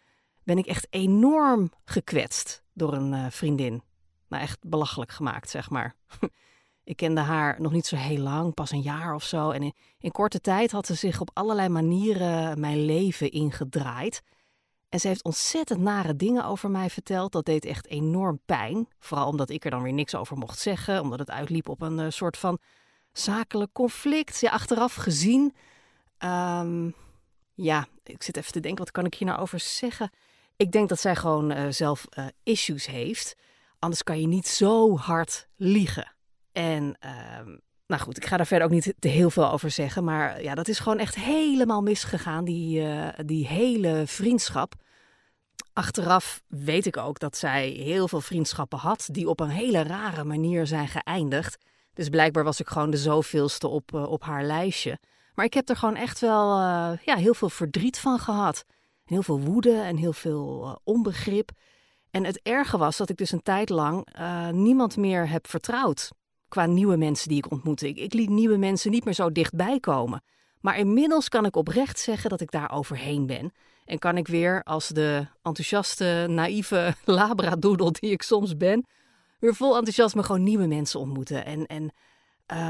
ben 0.43 0.59
ik 0.59 0.67
echt 0.67 0.87
enorm 0.91 1.73
gekwetst 1.85 2.63
door 2.73 2.93
een 2.93 3.13
uh, 3.13 3.27
vriendin. 3.31 3.83
Nou, 4.29 4.43
echt 4.43 4.59
belachelijk 4.63 5.11
gemaakt, 5.11 5.51
zeg 5.51 5.71
maar. 5.71 5.95
ik 6.85 6.97
kende 6.97 7.21
haar 7.21 7.61
nog 7.61 7.73
niet 7.73 7.87
zo 7.87 7.97
heel 7.97 8.19
lang, 8.19 8.55
pas 8.55 8.71
een 8.71 8.83
jaar 8.83 9.15
of 9.15 9.25
zo. 9.25 9.51
En 9.51 9.63
in, 9.63 9.73
in 9.99 10.11
korte 10.11 10.41
tijd 10.41 10.73
had 10.73 10.87
ze 10.87 10.95
zich 10.95 11.21
op 11.21 11.31
allerlei 11.33 11.69
manieren 11.69 12.61
mijn 12.61 12.85
leven 12.85 13.31
ingedraaid. 13.31 14.23
En 14.95 15.01
ze 15.01 15.09
heeft 15.09 15.25
ontzettend 15.25 15.81
nare 15.81 16.17
dingen 16.17 16.45
over 16.45 16.71
mij 16.71 16.91
verteld. 16.91 17.33
Dat 17.33 17.45
deed 17.45 17.65
echt 17.65 17.87
enorm 17.87 18.41
pijn. 18.47 18.89
Vooral 18.99 19.29
omdat 19.29 19.51
ik 19.51 19.65
er 19.65 19.71
dan 19.71 19.83
weer 19.83 19.93
niks 19.93 20.15
over 20.15 20.37
mocht 20.37 20.59
zeggen. 20.59 21.01
Omdat 21.01 21.19
het 21.19 21.31
uitliep 21.31 21.69
op 21.69 21.81
een 21.81 21.99
uh, 21.99 22.07
soort 22.09 22.37
van 22.37 22.59
zakelijk 23.13 23.73
conflict. 23.73 24.41
Ja, 24.41 24.51
achteraf 24.51 24.95
gezien. 24.95 25.55
Um, 26.19 26.95
ja, 27.55 27.87
ik 28.05 28.23
zit 28.23 28.37
even 28.37 28.53
te 28.53 28.61
denken, 28.61 28.85
wat 28.85 28.93
kan 28.93 29.05
ik 29.05 29.15
hier 29.15 29.29
nou 29.29 29.41
over 29.41 29.61
zeggen? 29.61 30.11
Ik 30.57 30.73
denk 30.73 30.89
dat 30.89 31.01
zij 31.01 31.17
gewoon 31.17 31.53
uh, 31.53 31.67
zelf 31.71 32.07
uh, 32.19 32.27
issues 32.43 32.87
heeft. 32.87 33.37
Anders 33.79 34.03
kan 34.03 34.21
je 34.21 34.27
niet 34.27 34.47
zo 34.49 34.97
hard 34.97 35.49
liegen. 35.57 36.15
En 36.53 36.99
um, 37.41 37.61
nou 37.95 38.07
goed, 38.07 38.17
ik 38.17 38.27
ga 38.27 38.37
daar 38.37 38.47
verder 38.47 38.67
ook 38.67 38.73
niet 38.73 38.95
te 38.99 39.09
heel 39.09 39.31
veel 39.31 39.51
over 39.51 39.71
zeggen. 39.71 40.05
Maar 40.05 40.43
ja, 40.43 40.55
dat 40.55 40.69
is 40.69 40.79
gewoon 40.79 40.99
echt 40.99 41.15
helemaal 41.15 41.83
misgegaan, 41.83 42.45
die, 42.45 42.81
uh, 42.81 43.09
die 43.25 43.47
hele 43.47 44.03
vriendschap. 44.07 44.75
Achteraf 45.73 46.43
weet 46.49 46.87
ik 46.87 46.97
ook 46.97 47.19
dat 47.19 47.37
zij 47.37 47.69
heel 47.69 48.09
veel 48.09 48.21
vriendschappen 48.21 48.79
had 48.79 49.09
die 49.11 49.29
op 49.29 49.41
een 49.41 49.49
hele 49.49 49.83
rare 49.83 50.25
manier 50.25 50.67
zijn 50.67 50.89
geëindigd. 50.89 51.65
Dus 51.93 52.09
blijkbaar 52.09 52.45
was 52.45 52.61
ik 52.61 52.69
gewoon 52.69 52.91
de 52.91 52.97
zoveelste 52.97 53.69
op, 53.69 53.93
uh, 53.95 54.11
op 54.11 54.23
haar 54.23 54.45
lijstje. 54.45 54.99
Maar 55.35 55.45
ik 55.45 55.55
heb 55.55 55.69
er 55.69 55.77
gewoon 55.77 55.97
echt 55.97 56.21
wel 56.21 56.59
uh, 56.59 56.91
ja, 57.05 57.17
heel 57.17 57.35
veel 57.35 57.51
verdriet 57.51 57.99
van 57.99 58.19
gehad. 58.19 58.65
Heel 59.05 59.23
veel 59.23 59.41
woede 59.41 59.81
en 59.81 59.97
heel 59.97 60.13
veel 60.13 60.81
onbegrip. 60.85 61.51
En 62.11 62.25
het 62.25 62.41
erge 62.43 62.79
was 62.79 62.97
dat 62.97 63.09
ik 63.09 63.17
dus 63.17 63.33
een 63.33 63.43
tijd 63.43 63.69
lang 63.69 64.07
niemand 64.53 64.97
meer 64.97 65.29
heb 65.29 65.47
vertrouwd. 65.49 66.11
Qua 66.55 66.67
nieuwe 66.67 66.97
mensen 66.97 67.29
die 67.29 67.39
ik 67.39 67.51
ontmoette. 67.51 67.89
Ik, 67.89 67.97
ik 67.97 68.13
liet 68.13 68.29
nieuwe 68.29 68.57
mensen 68.57 68.91
niet 68.91 69.05
meer 69.05 69.15
zo 69.15 69.33
dichtbij 69.33 69.81
komen. 69.81 70.23
Maar 70.61 70.79
inmiddels 70.79 71.29
kan 71.29 71.45
ik 71.45 71.57
oprecht 71.57 71.99
zeggen 71.99 72.31
dat 72.31 72.41
ik 72.41 72.51
daar 72.51 72.73
overheen 72.73 73.27
ben. 73.27 73.53
En 73.85 73.99
kan 73.99 74.17
ik 74.17 74.29
weer 74.29 74.63
als 74.63 74.89
de 74.89 75.27
enthousiaste, 75.43 76.27
naïeve 76.29 76.95
labradoodle 77.05 77.91
die 77.91 78.11
ik 78.11 78.23
soms 78.23 78.57
ben, 78.57 78.87
weer 79.39 79.55
vol 79.55 79.77
enthousiasme 79.77 80.23
gewoon 80.23 80.43
nieuwe 80.43 80.67
mensen 80.67 81.01
ontmoeten. 81.01 81.45
En, 81.45 81.67
en 81.67 81.93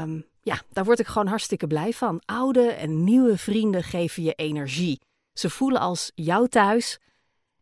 um, 0.01 0.25
ja, 0.41 0.61
daar 0.69 0.85
word 0.85 0.99
ik 0.99 1.07
gewoon 1.07 1.27
hartstikke 1.27 1.67
blij 1.67 1.93
van. 1.93 2.21
Oude 2.25 2.67
en 2.67 3.03
nieuwe 3.03 3.37
vrienden 3.37 3.83
geven 3.83 4.23
je 4.23 4.33
energie. 4.33 5.01
Ze 5.33 5.49
voelen 5.49 5.81
als 5.81 6.11
jou 6.15 6.47
thuis. 6.47 6.99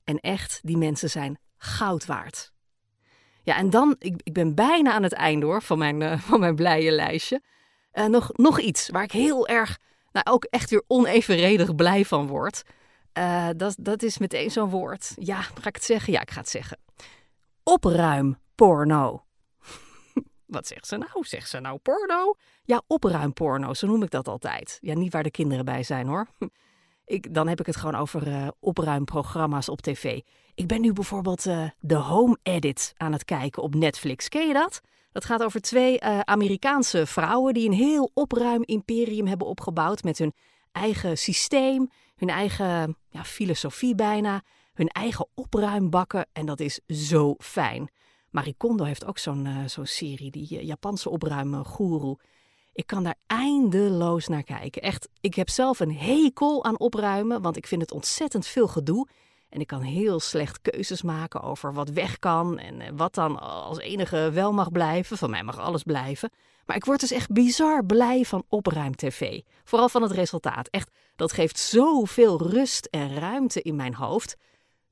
En 0.04 0.20
echt, 0.20 0.60
die 0.62 0.78
mensen 0.78 1.10
zijn 1.10 1.38
goud 1.58 2.06
waard. 2.06 2.53
Ja, 3.44 3.58
en 3.58 3.70
dan, 3.70 3.96
ik, 4.00 4.22
ik 4.24 4.34
ben 4.34 4.56
bijna 4.56 4.92
aan 4.92 5.04
het 5.04 5.14
einde 5.14 5.46
hoor, 5.46 5.62
van 5.62 5.78
mijn, 5.78 6.02
uh, 6.02 6.20
van 6.20 6.40
mijn 6.40 6.56
blije 6.56 6.92
lijstje. 6.92 7.42
Uh, 7.94 8.06
nog, 8.06 8.30
nog 8.34 8.60
iets 8.60 8.90
waar 8.90 9.04
ik 9.04 9.12
heel 9.12 9.48
erg, 9.48 9.80
nou 10.12 10.26
ook 10.30 10.44
echt 10.44 10.70
weer 10.70 10.84
onevenredig 10.88 11.76
blij 11.76 12.06
van 12.06 12.28
word. 12.28 12.64
Uh, 13.18 13.50
dat, 13.58 13.76
dat 13.80 14.04
is 14.04 14.18
meteen 14.18 14.52
zo'n 14.52 14.70
woord. 14.70 15.14
Ja, 15.16 15.42
ga 15.42 15.68
ik 15.68 15.76
het 15.76 15.84
zeggen? 15.84 16.14
Ja, 16.14 16.22
ik 16.22 16.32
ga 16.32 16.40
het 16.40 16.50
zeggen. 16.50 16.78
Opruimporno. 17.64 19.26
Wat 20.46 20.68
zegt 20.68 20.88
ze 20.88 20.98
nou? 20.98 21.26
Zegt 21.26 21.50
ze 21.50 21.60
nou 21.60 21.78
porno? 21.78 22.36
Ja, 22.64 22.82
opruimporno, 22.88 23.74
zo 23.74 23.88
noem 23.88 24.04
ik 24.04 24.10
dat 24.10 24.28
altijd. 24.28 24.78
Ja, 24.82 24.94
niet 24.94 25.14
waar 25.14 25.24
de 25.24 25.32
kinderen 25.32 25.66
bij 25.66 25.84
zijn 25.84 26.08
hoor. 26.08 26.28
Ik, 27.06 27.34
dan 27.34 27.48
heb 27.48 27.60
ik 27.60 27.66
het 27.66 27.76
gewoon 27.76 27.96
over 27.96 28.28
uh, 28.28 28.48
opruimprogramma's 28.60 29.70
op 29.70 29.82
tv. 29.82 30.22
Ik 30.56 30.68
ben 30.68 30.82
nu 30.82 30.94
bijvoorbeeld 30.94 31.46
uh, 31.46 31.70
de 31.80 31.96
Home 31.96 32.38
Edit 32.44 32.94
aan 32.98 33.12
het 33.12 33.26
kijken 33.26 33.64
op 33.64 33.76
Netflix. 33.76 34.30
Ken 34.30 34.48
je 34.48 34.54
dat? 34.54 34.82
Dat 35.12 35.26
gaat 35.26 35.44
over 35.44 35.62
twee 35.62 36.02
uh, 36.02 36.20
Amerikaanse 36.20 37.06
vrouwen 37.06 37.54
die 37.54 37.68
een 37.68 37.76
heel 37.76 38.12
opruimimperium 38.14 39.28
hebben 39.28 39.48
opgebouwd 39.48 40.04
met 40.04 40.18
hun 40.18 40.34
eigen 40.72 41.18
systeem, 41.18 41.90
hun 42.16 42.30
eigen 42.30 42.98
ja, 43.10 43.24
filosofie 43.24 43.96
bijna, 43.96 44.42
hun 44.74 44.88
eigen 44.88 45.28
opruimbakken. 45.34 46.28
En 46.34 46.46
dat 46.46 46.60
is 46.60 46.80
zo 46.88 47.36
fijn. 47.38 47.90
Marie 48.30 48.56
Kondo 48.58 48.84
heeft 48.84 49.06
ook 49.06 49.18
zo'n 49.18 49.48
zo'n 49.66 49.86
serie, 49.86 50.32
die 50.32 50.66
Japanse 50.66 51.10
opruimgoeroe. 51.10 52.20
Ik 52.74 52.88
kan 52.88 53.04
daar 53.04 53.16
eindeloos 53.28 54.28
naar 54.28 54.44
kijken. 54.44 54.82
Echt, 54.82 55.10
ik 55.22 55.34
heb 55.34 55.50
zelf 55.50 55.80
een 55.80 55.98
hekel 55.98 56.64
aan 56.64 56.80
opruimen, 56.80 57.42
want 57.42 57.58
ik 57.58 57.68
vind 57.68 57.82
het 57.82 57.92
ontzettend 57.92 58.48
veel 58.48 58.68
gedoe. 58.68 59.08
En 59.50 59.60
ik 59.60 59.68
kan 59.68 59.82
heel 59.82 60.20
slecht 60.20 60.62
keuzes 60.62 61.02
maken 61.02 61.42
over 61.42 61.74
wat 61.74 61.90
weg 61.90 62.20
kan 62.20 62.60
en 62.60 62.82
eh, 62.82 62.90
wat 62.96 63.14
dan 63.14 63.40
als 63.40 63.80
enige 63.80 64.32
wel 64.32 64.54
mag 64.54 64.72
blijven. 64.72 65.18
Van 65.18 65.30
mij 65.30 65.44
mag 65.44 65.60
alles 65.60 65.84
blijven. 65.84 66.32
Maar 66.66 66.76
ik 66.76 66.86
word 66.86 67.00
dus 67.00 67.12
echt 67.12 67.32
bizar 67.32 67.86
blij 67.86 68.24
van 68.24 68.44
opruim-tv. 68.48 69.42
Vooral 69.64 69.90
van 69.90 70.02
het 70.02 70.12
resultaat. 70.12 70.68
Echt, 70.68 70.90
dat 71.16 71.34
geeft 71.34 71.60
zoveel 71.60 72.50
rust 72.50 72.86
en 72.86 73.16
ruimte 73.20 73.62
in 73.62 73.76
mijn 73.76 73.94
hoofd. 73.94 74.36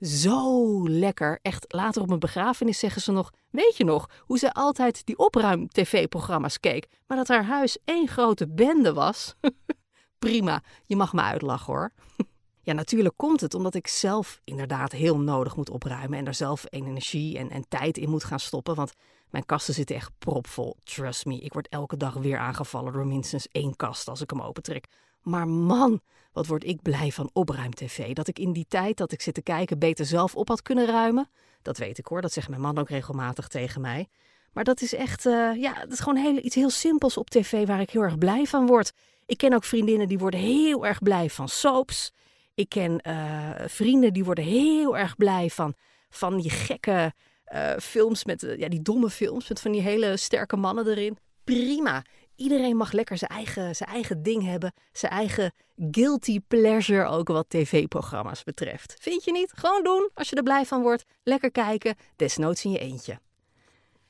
Zo 0.02 0.90
lekker. 0.90 1.40
Echt, 1.42 1.74
later 1.74 2.02
op 2.02 2.08
mijn 2.08 2.20
begrafenis 2.20 2.80
zeggen 2.80 3.02
ze 3.02 3.12
nog: 3.12 3.32
Weet 3.50 3.78
je 3.78 3.84
nog 3.84 4.10
hoe 4.20 4.38
ze 4.38 4.54
altijd 4.54 5.06
die 5.06 5.18
opruim-tv-programma's 5.18 6.60
keek, 6.60 6.88
maar 7.08 7.18
dat 7.18 7.28
haar 7.28 7.46
huis 7.46 7.78
één 7.86 8.08
grote 8.08 8.48
bende 8.48 8.94
was? 8.94 9.36
Prima, 10.20 10.64
je 10.86 10.96
mag 10.96 11.14
me 11.14 11.22
uitlachen 11.22 11.74
hoor. 11.74 11.92
ja, 12.68 12.74
natuurlijk 12.74 13.18
komt 13.18 13.42
het 13.42 13.54
omdat 13.54 13.76
ik 13.76 13.88
zelf 13.88 14.42
inderdaad 14.44 14.92
heel 14.92 15.20
nodig 15.20 15.56
moet 15.56 15.70
opruimen 15.70 16.20
en 16.20 16.28
er 16.28 16.34
zelf 16.34 16.66
energie 16.70 17.38
en, 17.38 17.50
en 17.50 17.66
tijd 17.68 17.98
in 17.98 18.10
moet 18.10 18.24
gaan 18.24 18.40
stoppen. 18.40 18.76
Want 18.76 18.94
mijn 19.30 19.46
kasten 19.46 19.74
zitten 19.74 19.96
echt 19.96 20.12
propvol. 20.20 20.76
Trust 20.84 21.26
me, 21.26 21.40
ik 21.40 21.54
word 21.54 21.68
elke 21.70 21.98
dag 21.98 22.14
weer 22.14 22.38
aangevallen 22.38 22.94
door 22.94 23.08
minstens 23.08 23.48
één 23.52 23.76
kast 23.76 24.08
als 24.08 24.22
ik 24.22 24.30
hem 24.30 24.42
opentrek. 24.42 24.88
Maar 25.22 25.48
man, 25.48 26.02
wat 26.34 26.48
word 26.48 26.64
ik 26.64 26.82
blij 26.82 27.12
van 27.12 27.30
opruim-tv. 27.34 28.14
Dat 28.14 28.28
ik 28.28 28.40
in 28.40 28.54
die 28.54 28.66
tijd 28.68 28.98
dat 28.98 29.12
ik 29.12 29.22
zit 29.22 29.34
te 29.34 29.42
kijken 29.42 29.80
beter 29.80 30.06
zelf 30.06 30.36
op 30.36 30.48
had 30.48 30.62
kunnen 30.62 30.86
ruimen. 30.86 31.30
Dat 31.62 31.78
weet 31.78 31.98
ik 31.98 32.06
hoor, 32.06 32.22
dat 32.22 32.34
zegt 32.34 32.50
mijn 32.50 32.62
man 32.62 32.78
ook 32.78 32.90
regelmatig 32.90 33.48
tegen 33.48 33.82
mij. 33.82 34.08
Maar 34.54 34.64
dat 34.64 34.82
is 34.82 34.94
echt, 34.94 35.26
uh, 35.26 35.56
ja, 35.56 35.74
dat 35.74 35.92
is 35.92 36.00
gewoon 36.00 36.24
heel, 36.24 36.38
iets 36.38 36.56
heel 36.56 36.70
simpels 36.70 37.18
op 37.18 37.30
tv 37.30 37.68
waar 37.68 37.82
ik 37.82 37.90
heel 37.90 38.02
erg 38.02 38.18
blij 38.18 38.46
van 38.46 38.66
word. 38.66 38.92
Ik 39.26 39.38
ken 39.38 39.54
ook 39.54 39.64
vriendinnen 39.64 40.08
die 40.08 40.18
worden 40.20 40.40
heel 40.40 40.86
erg 40.86 41.02
blij 41.02 41.30
van 41.30 41.50
soaps. 41.50 42.12
Ik 42.54 42.70
ken 42.70 43.00
uh, 43.08 43.50
vrienden 43.66 44.14
die 44.14 44.24
worden 44.24 44.44
heel 44.44 44.98
erg 44.98 45.16
blij 45.16 45.50
van, 45.50 45.74
van 46.10 46.38
die 46.38 46.50
gekke 46.50 47.14
uh, 47.54 47.72
films 47.78 48.26
met, 48.26 48.54
ja, 48.58 48.70
die 48.70 48.82
domme 48.82 49.10
films 49.10 49.50
met 49.50 49.62
van 49.62 49.72
die 49.72 49.82
hele 49.82 50.18
sterke 50.18 50.56
mannen 50.56 50.88
erin. 50.88 51.18
Prima. 51.44 52.04
Iedereen 52.42 52.78
mag 52.78 52.92
lekker 52.92 53.18
zijn 53.18 53.32
eigen, 53.32 53.76
zijn 53.76 53.90
eigen 53.90 54.24
ding 54.24 54.44
hebben. 54.44 54.74
Zijn 54.92 55.12
eigen 55.12 55.52
guilty 55.92 56.40
pleasure 56.48 57.06
ook 57.06 57.28
wat 57.28 57.50
tv-programma's 57.50 58.44
betreft. 58.44 58.96
Vind 59.00 59.24
je 59.24 59.32
niet? 59.32 59.52
Gewoon 59.56 59.84
doen 59.84 60.10
als 60.14 60.30
je 60.30 60.36
er 60.36 60.44
blij 60.44 60.66
van 60.66 60.82
wordt. 60.82 61.06
Lekker 61.24 61.52
kijken, 61.52 61.96
desnoods 62.16 62.66
in 62.66 62.72
je 62.72 62.80
eentje. 62.80 63.20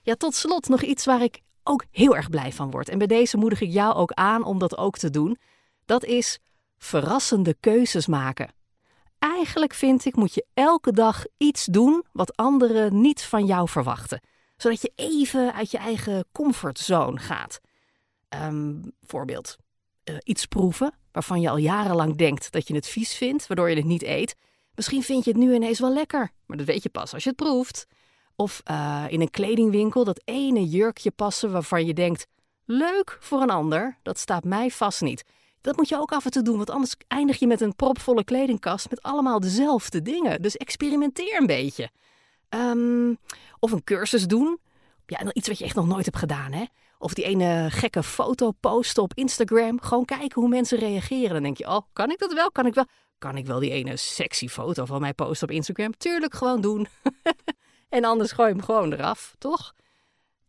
Ja, 0.02 0.16
tot 0.16 0.36
slot 0.36 0.70
nog 0.70 0.82
iets 0.82 1.06
waar 1.06 1.22
ik 1.22 1.40
ook 1.64 1.86
heel 1.92 2.16
erg 2.16 2.30
blij 2.30 2.52
van 2.52 2.72
word. 2.72 2.90
En 2.90 2.98
bij 2.98 3.08
deze 3.08 3.38
moedig 3.38 3.62
ik 3.62 3.72
jou 3.72 3.94
ook 3.96 4.12
aan 4.12 4.44
om 4.44 4.60
dat 4.60 4.78
ook 4.78 4.98
te 4.98 5.10
doen. 5.10 5.38
Dat 5.86 6.04
is 6.04 6.40
verrassende 6.78 7.56
keuzes 7.60 8.08
maken. 8.08 8.54
Eigenlijk 9.20 9.74
vind 9.74 10.06
ik 10.06 10.16
moet 10.16 10.34
je 10.34 10.46
elke 10.54 10.92
dag 10.92 11.24
iets 11.38 11.66
doen 11.66 12.06
wat 12.12 12.38
anderen 12.38 13.02
niet 13.02 13.24
van 13.24 13.46
jou 13.46 13.70
verwachten. 13.70 14.22
Zodat 14.58 14.82
je 14.82 14.92
even 14.96 15.54
uit 15.54 15.72
je 15.72 15.78
eigen 15.78 16.26
comfortzone 16.32 17.20
gaat. 17.20 17.60
Um, 18.34 18.92
voorbeeld, 19.02 19.58
uh, 20.04 20.16
iets 20.24 20.46
proeven 20.46 20.94
waarvan 21.12 21.42
je 21.42 21.50
al 21.50 21.58
jarenlang 21.58 22.18
denkt 22.18 22.52
dat 22.52 22.68
je 22.68 22.76
het 22.76 22.88
vies 22.88 23.14
vindt, 23.14 23.48
waardoor 23.48 23.70
je 23.70 23.76
het 23.76 23.86
niet 23.86 24.04
eet. 24.04 24.36
Misschien 24.76 25.04
vind 25.04 25.24
je 25.24 25.32
het 25.32 25.40
nu 25.40 25.54
ineens 25.54 25.80
wel 25.80 25.94
lekker, 25.94 26.32
maar 26.46 26.58
dat 26.58 26.66
weet 26.66 26.84
je 26.84 26.90
pas 26.90 27.14
als 27.14 27.24
je 27.24 27.30
het 27.30 27.38
proeft. 27.38 27.88
Of 28.36 28.62
uh, 28.72 29.06
in 29.08 29.22
een 29.22 29.30
kledingwinkel 29.30 30.04
dat 30.04 30.22
ene 30.26 30.68
jurkje 30.68 31.12
passen 31.12 31.52
waarvan 31.52 31.86
je 31.86 31.94
denkt: 31.94 32.28
leuk 32.66 33.18
voor 33.20 33.42
een 33.42 33.50
ander, 33.50 33.98
dat 34.02 34.20
staat 34.20 34.44
mij 34.44 34.70
vast 34.70 35.02
niet. 35.02 35.24
Dat 35.62 35.78
moet 35.78 35.90
je 35.90 35.98
ook 35.98 36.12
af 36.12 36.26
en 36.26 36.32
toe 36.32 36.44
doen, 36.44 36.58
want 36.58 36.70
anders 36.70 36.96
eindig 37.08 37.40
je 37.40 37.48
met 37.48 37.62
een 37.62 37.76
propvolle 37.76 38.24
kledingkast 38.24 38.90
met 38.90 39.02
allemaal 39.02 39.40
dezelfde 39.40 40.02
dingen. 40.02 40.42
Dus 40.42 40.58
experimenteer 40.58 41.40
een 41.40 41.46
beetje. 41.46 41.90
Um, 42.50 43.18
of 43.60 43.72
een 43.72 43.84
cursus 43.84 44.28
doen. 44.28 44.60
Ja, 45.06 45.34
iets 45.34 45.48
wat 45.48 45.58
je 45.58 45.64
echt 45.64 45.76
nog 45.76 45.88
nooit 45.88 46.06
hebt 46.06 46.18
gedaan, 46.18 46.52
hè? 46.52 46.66
Of 47.02 47.14
die 47.14 47.24
ene 47.24 47.68
gekke 47.70 48.04
foto 48.04 48.52
posten 48.52 49.04
op 49.04 49.14
Instagram. 49.14 49.82
Gewoon 49.82 50.06
kijken 50.06 50.42
hoe 50.42 50.50
mensen 50.50 50.80
reageren. 50.80 51.34
Dan 51.34 51.44
denk 51.44 51.58
je, 51.58 51.68
oh, 51.68 51.82
kan 51.94 52.12
ik 52.12 52.20
dat 52.20 52.34
wel? 52.34 52.52
Kan 52.52 52.66
ik 52.66 52.74
wel? 52.74 52.86
Kan 53.18 53.38
ik 53.38 53.46
wel 53.46 53.60
die 53.60 53.72
ene 53.72 53.98
sexy 53.98 54.48
foto 54.48 54.86
van 54.86 55.02
mij 55.02 55.14
posten 55.14 55.48
op 55.48 55.54
Instagram? 55.54 55.98
Tuurlijk, 55.98 56.34
gewoon 56.34 56.62
doen. 56.62 56.88
en 57.90 58.04
anders 58.04 58.32
gooi 58.32 58.50
je 58.50 58.56
hem 58.56 58.64
gewoon 58.64 58.94
eraf, 58.94 59.36
toch? 59.38 59.74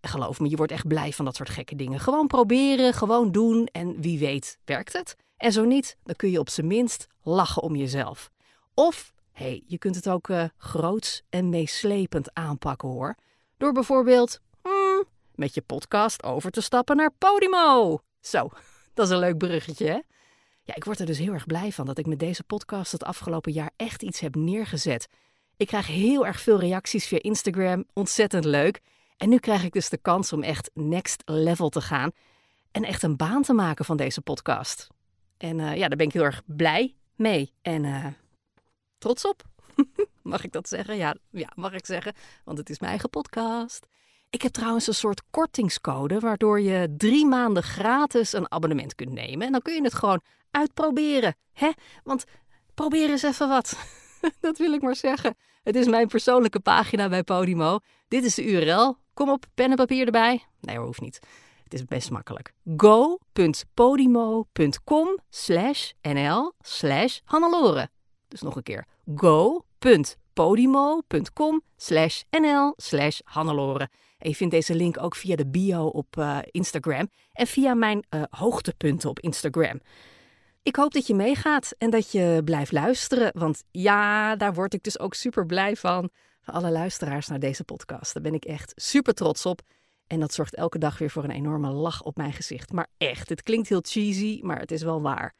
Geloof 0.00 0.40
me, 0.40 0.48
je 0.50 0.56
wordt 0.56 0.72
echt 0.72 0.86
blij 0.86 1.12
van 1.12 1.24
dat 1.24 1.36
soort 1.36 1.50
gekke 1.50 1.76
dingen. 1.76 2.00
Gewoon 2.00 2.26
proberen, 2.26 2.94
gewoon 2.94 3.30
doen 3.30 3.66
en 3.66 4.00
wie 4.00 4.18
weet 4.18 4.58
werkt 4.64 4.92
het. 4.92 5.16
En 5.36 5.52
zo 5.52 5.64
niet, 5.64 5.96
dan 6.02 6.16
kun 6.16 6.30
je 6.30 6.38
op 6.38 6.48
zijn 6.48 6.66
minst 6.66 7.06
lachen 7.22 7.62
om 7.62 7.76
jezelf. 7.76 8.30
Of, 8.74 9.12
hé, 9.32 9.44
hey, 9.44 9.62
je 9.66 9.78
kunt 9.78 9.94
het 9.94 10.08
ook 10.08 10.28
uh, 10.28 10.44
groots 10.56 11.22
en 11.28 11.48
meeslepend 11.48 12.34
aanpakken 12.34 12.88
hoor. 12.88 13.14
Door 13.56 13.72
bijvoorbeeld 13.72 14.40
met 15.34 15.54
je 15.54 15.62
podcast 15.62 16.22
over 16.22 16.50
te 16.50 16.60
stappen 16.60 16.96
naar 16.96 17.10
Podimo. 17.18 18.00
Zo, 18.20 18.50
dat 18.94 19.06
is 19.06 19.12
een 19.12 19.18
leuk 19.18 19.38
bruggetje, 19.38 19.86
hè? 19.86 20.00
Ja, 20.64 20.74
ik 20.74 20.84
word 20.84 21.00
er 21.00 21.06
dus 21.06 21.18
heel 21.18 21.32
erg 21.32 21.46
blij 21.46 21.72
van 21.72 21.86
dat 21.86 21.98
ik 21.98 22.06
met 22.06 22.18
deze 22.18 22.44
podcast 22.44 22.92
het 22.92 23.04
afgelopen 23.04 23.52
jaar 23.52 23.70
echt 23.76 24.02
iets 24.02 24.20
heb 24.20 24.34
neergezet. 24.34 25.08
Ik 25.56 25.66
krijg 25.66 25.86
heel 25.86 26.26
erg 26.26 26.40
veel 26.40 26.58
reacties 26.58 27.06
via 27.06 27.18
Instagram, 27.20 27.84
ontzettend 27.92 28.44
leuk. 28.44 28.80
En 29.16 29.28
nu 29.28 29.38
krijg 29.38 29.64
ik 29.64 29.72
dus 29.72 29.88
de 29.88 29.98
kans 29.98 30.32
om 30.32 30.42
echt 30.42 30.70
next 30.74 31.22
level 31.24 31.68
te 31.68 31.80
gaan 31.80 32.10
en 32.70 32.84
echt 32.84 33.02
een 33.02 33.16
baan 33.16 33.42
te 33.42 33.52
maken 33.52 33.84
van 33.84 33.96
deze 33.96 34.20
podcast. 34.20 34.88
En 35.36 35.58
uh, 35.58 35.76
ja, 35.76 35.88
daar 35.88 35.96
ben 35.96 36.06
ik 36.06 36.12
heel 36.12 36.24
erg 36.24 36.42
blij 36.46 36.96
mee 37.16 37.54
en 37.62 37.84
uh, 37.84 38.06
trots 38.98 39.26
op. 39.26 39.42
mag 40.22 40.44
ik 40.44 40.52
dat 40.52 40.68
zeggen? 40.68 40.96
Ja, 40.96 41.16
ja, 41.30 41.52
mag 41.54 41.72
ik 41.72 41.86
zeggen, 41.86 42.14
want 42.44 42.58
het 42.58 42.70
is 42.70 42.78
mijn 42.78 42.90
eigen 42.90 43.10
podcast. 43.10 43.86
Ik 44.32 44.42
heb 44.42 44.52
trouwens 44.52 44.86
een 44.86 44.94
soort 44.94 45.22
kortingscode 45.30 46.18
waardoor 46.18 46.60
je 46.60 46.94
drie 46.96 47.26
maanden 47.26 47.62
gratis 47.62 48.32
een 48.32 48.52
abonnement 48.52 48.94
kunt 48.94 49.12
nemen. 49.12 49.46
En 49.46 49.52
dan 49.52 49.62
kun 49.62 49.74
je 49.74 49.82
het 49.82 49.94
gewoon 49.94 50.20
uitproberen. 50.50 51.36
Hè? 51.52 51.70
Want 52.04 52.24
probeer 52.74 53.10
eens 53.10 53.22
even 53.22 53.48
wat. 53.48 53.76
dat 54.40 54.58
wil 54.58 54.72
ik 54.72 54.82
maar 54.82 54.96
zeggen. 54.96 55.36
Het 55.62 55.76
is 55.76 55.86
mijn 55.86 56.08
persoonlijke 56.08 56.60
pagina 56.60 57.08
bij 57.08 57.22
Podimo. 57.22 57.78
Dit 58.08 58.24
is 58.24 58.34
de 58.34 58.44
URL. 58.44 58.96
Kom 59.14 59.30
op, 59.30 59.44
pen 59.54 59.70
en 59.70 59.76
papier 59.76 60.06
erbij. 60.06 60.46
Nee 60.60 60.78
hoeft 60.78 61.00
niet. 61.00 61.20
Het 61.64 61.74
is 61.74 61.84
best 61.84 62.10
makkelijk. 62.10 62.52
go.podimo.com 62.76 65.18
slash 65.30 65.90
nl 66.02 66.52
slash 66.60 67.18
Hannelore. 67.24 67.90
Dus 68.28 68.40
nog 68.40 68.56
een 68.56 68.62
keer. 68.62 68.86
go.podimo.com 69.16 71.62
slash 71.76 72.22
nl 72.30 72.72
slash 72.76 73.18
Hannelore. 73.24 73.88
En 74.22 74.28
je 74.28 74.36
vindt 74.36 74.54
deze 74.54 74.74
link 74.74 75.02
ook 75.02 75.16
via 75.16 75.36
de 75.36 75.46
bio 75.46 75.86
op 75.86 76.16
uh, 76.16 76.38
Instagram 76.50 77.10
en 77.32 77.46
via 77.46 77.74
mijn 77.74 78.06
uh, 78.10 78.22
hoogtepunten 78.30 79.08
op 79.10 79.20
Instagram. 79.20 79.80
Ik 80.62 80.76
hoop 80.76 80.92
dat 80.92 81.06
je 81.06 81.14
meegaat 81.14 81.74
en 81.78 81.90
dat 81.90 82.12
je 82.12 82.40
blijft 82.44 82.72
luisteren, 82.72 83.30
want 83.34 83.64
ja, 83.70 84.36
daar 84.36 84.54
word 84.54 84.74
ik 84.74 84.82
dus 84.82 84.98
ook 84.98 85.14
super 85.14 85.46
blij 85.46 85.76
van. 85.76 86.10
Van 86.42 86.54
alle 86.54 86.70
luisteraars 86.70 87.28
naar 87.28 87.38
deze 87.38 87.64
podcast. 87.64 88.14
Daar 88.14 88.22
ben 88.22 88.34
ik 88.34 88.44
echt 88.44 88.72
super 88.76 89.14
trots 89.14 89.46
op. 89.46 89.60
En 90.06 90.20
dat 90.20 90.34
zorgt 90.34 90.54
elke 90.54 90.78
dag 90.78 90.98
weer 90.98 91.10
voor 91.10 91.24
een 91.24 91.30
enorme 91.30 91.70
lach 91.70 92.02
op 92.02 92.16
mijn 92.16 92.32
gezicht. 92.32 92.72
Maar 92.72 92.86
echt, 92.98 93.28
het 93.28 93.42
klinkt 93.42 93.68
heel 93.68 93.82
cheesy, 93.82 94.40
maar 94.42 94.58
het 94.58 94.70
is 94.70 94.82
wel 94.82 95.02
waar. 95.02 95.34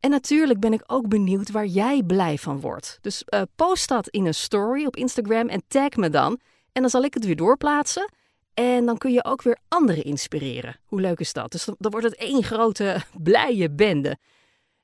En 0.00 0.10
natuurlijk 0.10 0.60
ben 0.60 0.72
ik 0.72 0.82
ook 0.86 1.08
benieuwd 1.08 1.50
waar 1.50 1.66
jij 1.66 2.02
blij 2.02 2.38
van 2.38 2.60
wordt. 2.60 2.98
Dus 3.00 3.24
uh, 3.28 3.42
post 3.56 3.88
dat 3.88 4.08
in 4.08 4.26
een 4.26 4.34
story 4.34 4.86
op 4.86 4.96
Instagram 4.96 5.48
en 5.48 5.62
tag 5.68 5.96
me 5.96 6.10
dan. 6.10 6.40
En 6.72 6.80
dan 6.80 6.90
zal 6.90 7.02
ik 7.02 7.14
het 7.14 7.24
weer 7.24 7.36
doorplaatsen. 7.36 8.10
En 8.54 8.86
dan 8.86 8.98
kun 8.98 9.12
je 9.12 9.24
ook 9.24 9.42
weer 9.42 9.58
anderen 9.68 10.04
inspireren. 10.04 10.76
Hoe 10.86 11.00
leuk 11.00 11.20
is 11.20 11.32
dat? 11.32 11.52
Dus 11.52 11.64
dan, 11.64 11.90
wordt 11.90 12.06
het 12.06 12.16
één 12.16 12.42
grote 12.42 13.02
blije 13.22 13.70
bende. 13.70 14.16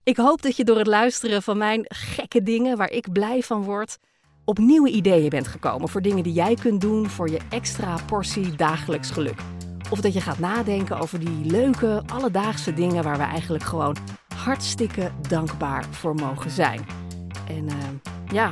Ik 0.02 0.16
hoop 0.16 0.42
dat 0.42 0.56
je 0.56 0.64
door 0.64 0.78
het 0.78 0.86
luisteren 0.86 1.42
van 1.42 1.58
mijn 1.58 1.84
gekke 1.88 2.42
dingen, 2.42 2.76
waar 2.76 2.90
ik 2.90 3.12
blij 3.12 3.42
van 3.42 3.62
word, 3.62 3.98
op 4.44 4.58
nieuwe 4.58 4.90
ideeën 4.90 5.28
bent 5.28 5.48
gekomen 5.48 5.88
voor 5.88 6.02
dingen 6.02 6.22
die 6.22 6.32
jij 6.32 6.54
kunt 6.54 6.80
doen 6.80 7.08
voor 7.08 7.30
je 7.30 7.38
extra 7.48 7.96
portie 8.06 8.56
dagelijks 8.56 9.10
geluk. 9.10 9.40
Of 9.90 10.00
dat 10.00 10.12
je 10.12 10.20
gaat 10.20 10.38
nadenken 10.38 10.98
over 10.98 11.18
die 11.18 11.50
leuke, 11.50 12.02
alledaagse 12.06 12.74
dingen 12.74 13.02
waar 13.02 13.16
we 13.16 13.22
eigenlijk 13.22 13.64
gewoon 13.64 13.96
hartstikke 14.34 15.10
dankbaar 15.28 15.84
voor 15.90 16.14
mogen 16.14 16.50
zijn. 16.50 16.86
En 17.48 17.68
eh, 17.68 17.74
ja, 18.32 18.50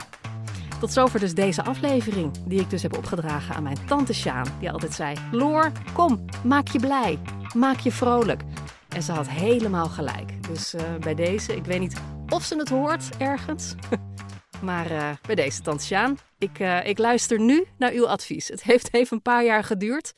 tot 0.79 0.93
zover 0.93 1.21
dus 1.21 1.35
deze 1.35 1.65
aflevering, 1.65 2.33
die 2.47 2.61
ik 2.61 2.71
dus 2.71 2.83
heb 2.83 2.97
opgedragen 2.97 3.55
aan 3.55 3.63
mijn 3.63 3.87
tante 3.87 4.15
Sjaan, 4.15 4.47
die 4.61 4.71
altijd 4.71 4.93
zei: 4.93 5.17
Loor, 5.31 5.73
kom, 5.93 6.25
maak 6.45 6.69
je 6.69 6.79
blij, 6.79 7.19
maak 7.55 7.79
je 7.79 7.93
vrolijk. 7.93 8.43
En 8.89 9.03
ze 9.03 9.13
had 9.13 9.29
helemaal 9.29 9.87
gelijk. 9.87 10.47
Dus 10.49 10.75
uh, 10.75 10.83
bij 11.01 11.15
deze, 11.15 11.57
ik 11.57 11.65
weet 11.65 11.81
niet 11.81 12.01
of 12.29 12.45
ze 12.45 12.57
het 12.57 12.69
hoort 12.69 13.17
ergens. 13.17 13.75
maar 14.63 14.91
uh, 14.91 15.11
bij 15.27 15.35
deze, 15.35 15.63
tante 15.63 15.85
Sjaan, 15.85 16.19
ik, 16.39 16.59
uh, 16.59 16.87
ik 16.87 16.99
luister 16.99 17.41
nu 17.41 17.67
naar 17.79 17.93
uw 17.93 18.09
advies. 18.09 18.49
Het 18.49 18.63
heeft 18.63 18.95
even 18.95 19.17
een 19.17 19.23
paar 19.23 19.45
jaar 19.45 19.65
geduurd, 19.65 20.15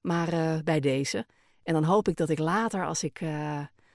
maar 0.00 0.62
bij 0.64 0.80
deze. 0.80 1.26
En 1.62 1.74
dan 1.74 1.84
hoop 1.84 2.08
ik 2.08 2.16
dat 2.16 2.28
ik 2.28 2.38
later, 2.38 2.86
als 2.86 3.02
ik, 3.02 3.20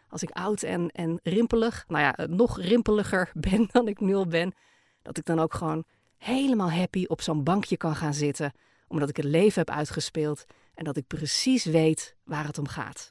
als 0.09 0.23
ik 0.23 0.29
oud 0.29 0.61
en, 0.61 0.89
en 0.89 1.19
rimpelig, 1.23 1.83
nou 1.87 2.03
ja, 2.03 2.25
nog 2.27 2.61
rimpeliger 2.61 3.31
ben 3.49 3.67
dan 3.71 3.87
ik 3.87 3.99
nu 3.99 4.15
al 4.15 4.27
ben, 4.27 4.53
dat 5.01 5.17
ik 5.17 5.25
dan 5.25 5.39
ook 5.39 5.53
gewoon 5.53 5.85
helemaal 6.17 6.71
happy 6.71 7.05
op 7.07 7.21
zo'n 7.21 7.43
bankje 7.43 7.77
kan 7.77 7.95
gaan 7.95 8.13
zitten, 8.13 8.53
omdat 8.87 9.09
ik 9.09 9.15
het 9.17 9.25
leven 9.25 9.59
heb 9.59 9.75
uitgespeeld 9.75 10.45
en 10.73 10.83
dat 10.83 10.97
ik 10.97 11.07
precies 11.07 11.65
weet 11.65 12.15
waar 12.23 12.45
het 12.45 12.57
om 12.57 12.67
gaat. 12.67 13.09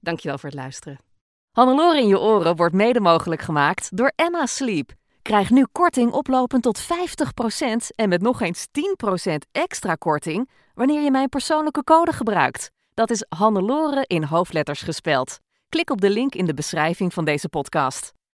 Dankjewel 0.00 0.38
voor 0.38 0.48
het 0.48 0.58
luisteren. 0.58 0.98
Hannelore 1.50 1.98
in 1.98 2.08
je 2.08 2.20
oren 2.20 2.56
wordt 2.56 2.74
mede 2.74 3.00
mogelijk 3.00 3.42
gemaakt 3.42 3.96
door 3.96 4.12
Emma 4.16 4.46
Sleep. 4.46 4.92
Krijg 5.22 5.50
nu 5.50 5.66
korting 5.72 6.12
oplopend 6.12 6.62
tot 6.62 6.82
50% 6.82 6.86
en 7.94 8.08
met 8.08 8.22
nog 8.22 8.40
eens 8.40 8.66
10% 9.26 9.34
extra 9.52 9.94
korting 9.94 10.50
wanneer 10.74 11.02
je 11.02 11.10
mijn 11.10 11.28
persoonlijke 11.28 11.84
code 11.84 12.12
gebruikt. 12.12 12.70
Dat 12.94 13.10
is 13.10 13.24
Hannelore 13.28 14.04
in 14.06 14.22
hoofdletters 14.22 14.82
gespeld. 14.82 15.38
Klik 15.68 15.90
op 15.90 16.00
de 16.00 16.10
link 16.10 16.34
in 16.34 16.46
de 16.46 16.54
beschrijving 16.54 17.12
van 17.12 17.24
deze 17.24 17.48
podcast. 17.48 18.14